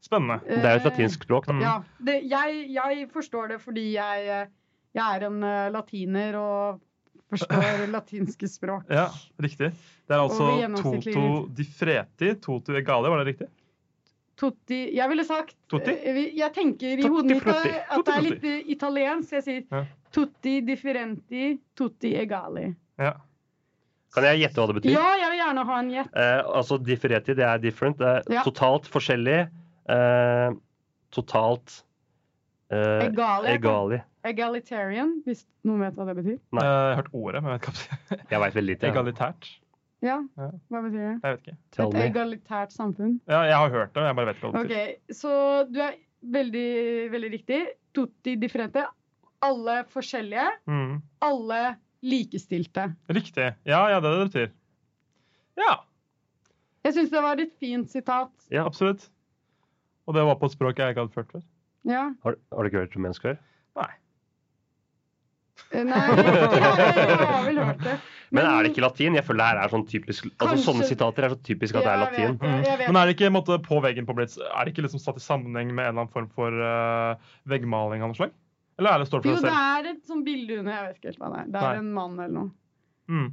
[0.00, 0.38] Spennende.
[0.46, 1.56] Det er jo et latinsk språk, da.
[1.60, 1.72] Ja,
[2.06, 4.52] det, jeg, jeg forstår det fordi jeg, eh,
[4.96, 6.78] jeg er en eh, latiner og
[7.34, 8.86] forstår latinske språk.
[8.88, 9.08] Ja,
[9.42, 9.72] riktig.
[10.08, 13.50] Det er altså gjennomsnittlig Toto di Freti, Toto Egali, var det riktig?
[14.40, 15.92] Totti Jeg ville sagt Totti?
[15.92, 19.34] eh, Jeg tenker i hodet mitt at det er litt eh, italiensk.
[19.36, 19.82] Jeg sier Ja.
[20.10, 22.64] Tutti differenti, tutti egali.
[22.98, 23.12] Ja.
[24.14, 24.92] Kan jeg gjette hva det betyr?
[24.96, 26.10] Ja, jeg vil gjerne ha en gjett.
[26.18, 27.98] Eh, altså differenti, det er different.
[27.98, 28.42] Det er Ja.
[28.42, 29.48] totalt forskjellig.
[29.88, 30.50] Eh,
[31.14, 31.82] totalt
[32.70, 33.48] eh, Egali.
[33.54, 34.00] egali.
[34.24, 36.38] Egalitarian, hvis noen vet hva det betyr.
[36.52, 36.62] Nei.
[36.64, 38.90] Jeg har hørt ordet, men jeg vet ikke hva det Jeg vet veldig lite.
[38.92, 39.48] Egalitært.
[40.02, 41.14] Ja, hva betyr det?
[41.22, 41.56] Jeg vet ikke.
[41.76, 42.04] Tell Et me.
[42.10, 43.18] egalitært samfunn.
[43.28, 44.94] Ja, jeg har hørt det, jeg bare vet ikke hva det betyr.
[44.94, 45.94] Ok, så du er
[46.24, 47.60] veldig, veldig riktig.
[47.94, 48.86] Tutti differente.
[49.42, 50.46] Alle forskjellige.
[50.68, 51.02] Mm.
[51.22, 51.60] Alle
[52.02, 52.90] likestilte.
[53.12, 53.52] Riktig.
[53.68, 54.52] Ja, ja, det er det det betyr.
[55.60, 55.78] Ja,
[56.84, 58.30] Jeg syns det var et fint sitat.
[58.50, 58.64] Ja.
[58.64, 59.10] absolutt.
[60.08, 61.42] Og det var på et språk jeg ikke hadde ført før.
[61.84, 62.06] Ja.
[62.24, 63.42] Har, har du ikke hørt mennesker før?
[63.82, 63.90] Nei.
[65.70, 67.98] Eh, Nei, jeg har vel hørt det.
[68.34, 69.16] Men er det ikke latin?
[69.18, 72.00] Jeg føler det er sånn typisk altså Sånne sitater er så typisk at det er
[72.04, 72.36] latin.
[72.38, 72.84] vet mm.
[72.86, 75.24] Men er det ikke måte, på veggen på Blitz Er det ikke liksom satt i
[75.24, 78.36] sammenheng med en eller annen form for uh, veggmaling av noe slag?
[78.80, 80.72] Eller er det står for Jo, seg det er et sånt bilde under.
[80.72, 81.48] Jeg vet ikke helt hva det er.
[81.52, 81.82] Det er Nei.
[81.82, 82.50] en mann eller noe.
[83.10, 83.30] Mm.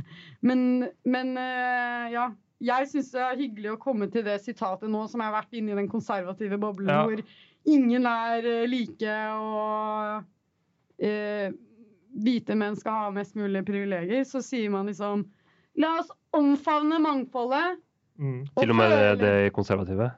[0.46, 0.60] Men,
[1.04, 2.26] men uh, ja.
[2.64, 5.56] Jeg syns det er hyggelig å komme til det sitatet nå som jeg har vært
[5.58, 7.02] inne i den konservative boblen, Ja.
[7.04, 7.20] hvor
[7.68, 10.22] ingen er eh, like, og
[11.04, 11.48] uh,
[12.24, 14.24] hvite menn skal ha mest mulig privilegier.
[14.24, 15.26] Så sier man liksom
[15.76, 17.82] La oss omfavne mangfoldet.
[18.16, 18.46] Mm.
[18.56, 20.08] Til og med det, det konservative.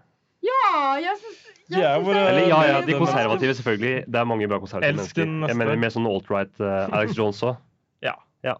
[0.46, 0.68] Ja,
[1.02, 4.04] jeg syns De er våre- Eller ja, ja, de konservative, selvfølgelig.
[4.08, 5.48] Det er mange bra konservative Elsk mennesker.
[5.52, 7.56] Jeg mener mer sånn alt-right uh, Alex Jones òg.
[8.46, 8.54] Ja.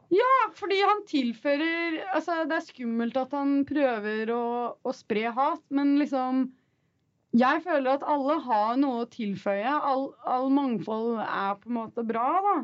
[0.59, 4.41] Fordi han tilfører Altså, det er skummelt at han prøver å,
[4.83, 6.49] å spre hat, men liksom
[7.39, 9.69] Jeg føler at alle har noe å tilføye.
[9.71, 12.57] All, all mangfold er på en måte bra, da.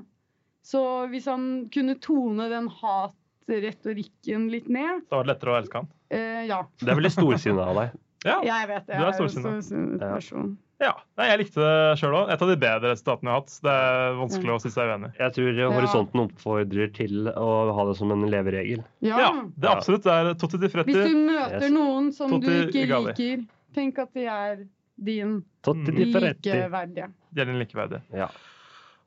[0.65, 0.81] Så
[1.13, 3.15] hvis han kunne tone den hat
[3.49, 5.89] retorikken litt ned Det var lettere å elske han.
[6.11, 6.63] eh, Ja.
[6.81, 7.91] Det er veldig storsinnet av deg.
[8.25, 8.39] Ja.
[8.45, 8.99] Jeg vet det.
[8.99, 10.93] Du er storsinnet Ja.
[11.17, 12.31] Nei, jeg likte det sjøl òg.
[12.35, 13.57] Et av de bedre resultatene jeg har hatt.
[13.65, 15.11] Det er vanskelig å si seg uenig.
[15.21, 18.83] Jeg tror horisonten oppfordrer til å ha det som en leveregel.
[19.05, 19.21] Ja.
[19.23, 20.03] Ja, det er absolutt.
[20.09, 21.71] Det er Totti di Hvis du møter Yes.
[21.77, 23.13] noen som du ikke Gali.
[23.13, 23.45] liker,
[23.75, 24.65] tenk at de er
[25.03, 27.13] din Totti likeverdige.
[27.33, 28.03] De er din likeverdige.
[28.13, 28.29] Ja.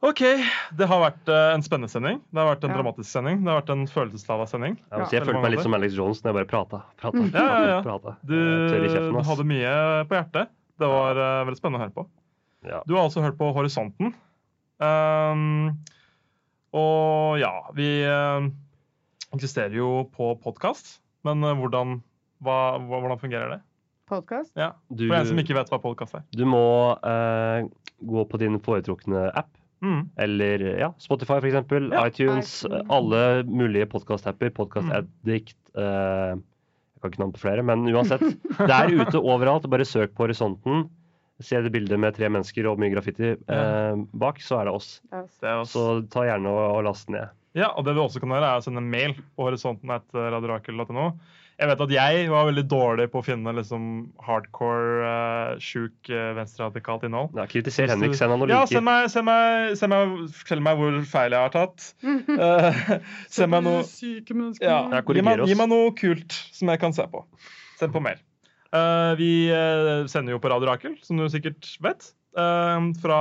[0.05, 0.19] OK.
[0.77, 2.19] Det har vært eh, en spennende sending.
[2.29, 2.75] Det har vært en Ja.
[2.77, 3.39] dramatisk sending.
[3.43, 4.75] Det har vært en følelseslada sending.
[4.91, 6.83] Ja, jeg følte meg litt som Alex Jones når jeg bare prata.
[7.01, 7.31] prata, Mm.
[7.31, 8.17] prata, Ja, ja, prata.
[8.23, 9.73] Du, du hadde mye
[10.05, 10.49] på hjertet.
[10.77, 12.05] Det var uh, veldig spennende å høre på.
[12.69, 12.83] Ja.
[12.85, 14.13] Du har altså hørt på Horisonten.
[14.77, 15.79] Um,
[16.77, 18.45] og ja, vi uh,
[19.33, 20.99] eksisterer jo på podkast.
[21.25, 22.03] Men uh, hvordan,
[22.45, 23.61] hva, hva, hvordan fungerer det?
[24.07, 24.53] Podkast?
[24.55, 24.75] Ja.
[24.93, 26.27] Du, For en som ikke vet hva podkast er.
[26.37, 26.61] du må
[27.01, 27.65] uh,
[28.05, 29.49] gå på din foretrukne app.
[29.83, 29.99] Mm.
[30.17, 31.91] Eller ja, Spotify, eksempel.
[31.93, 32.07] Ja.
[32.09, 32.63] iTunes.
[32.65, 32.85] iTunes.
[32.89, 34.49] Alle mulige podkast-apper.
[34.57, 34.95] Podcast Mm.
[35.01, 35.57] Addict.
[35.77, 36.33] eh,
[36.97, 38.23] jeg kan ikke navn på flere, men uansett.
[38.57, 39.67] Det er ute overalt.
[39.69, 40.87] Bare søk på Horisonten.
[41.39, 44.87] Se det bildet med tre mennesker og mye graffiti eh, bak, så er det oss.
[45.13, 45.75] Det er oss.
[45.75, 47.29] Så ta gjerne og, og last ned.
[47.53, 51.11] Ja, og det vi også kan gjøre, er å sende en mail på horisonten.radiorakel.no.
[51.57, 53.85] Jeg vet at jeg var veldig dårlig på å finne liksom
[54.21, 57.31] hardcore, uh, sjuk, uh, venstreradikalt innhold.
[57.39, 58.77] Ja, kritiser Henrik, send han noen Ja, linker.
[58.77, 61.87] send meg, send meg, send meg, fortell meg hvor feil jeg har tatt.
[62.05, 62.81] Uh,
[63.39, 64.69] send meg noe Syke mennesker.
[64.69, 67.25] ja, Ja, gi, meg, gi meg noe kult som jeg kan se på.
[67.81, 68.21] Send på mail.
[68.69, 72.11] Uh, vi uh, sender jo på Radio Rakel, som du sikkert vet.
[72.37, 73.19] Eh, fra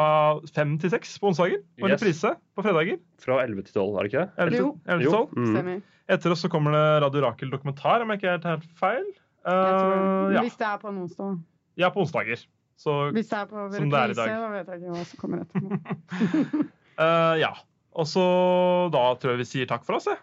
[0.54, 1.60] fem til seks på onsdager.
[1.82, 1.96] Og Yes.
[1.96, 2.98] reprise på fredager.
[3.22, 4.30] Fra 11 til 12, er det ikke det?
[4.46, 4.72] 11 Jo.
[4.86, 5.28] 11 til 12.
[5.66, 5.82] Mm.
[6.16, 9.06] Etter oss så kommer det Radio Rakel dokumentar, om jeg ikke er helt feil.
[9.46, 10.34] Uh, Jeg tror det.
[10.36, 10.40] ja.
[10.46, 11.38] Hvis det er på en onsdag.
[11.76, 12.44] ja, på onsdager.
[12.76, 15.38] Så Hvis det er på det er reprise, da vet jeg ikke hva som kommer
[15.46, 16.66] etterpå.
[17.00, 17.52] uh, ja.
[17.96, 18.22] Og så
[18.92, 20.18] da tror jeg vi sier takk for oss, jeg.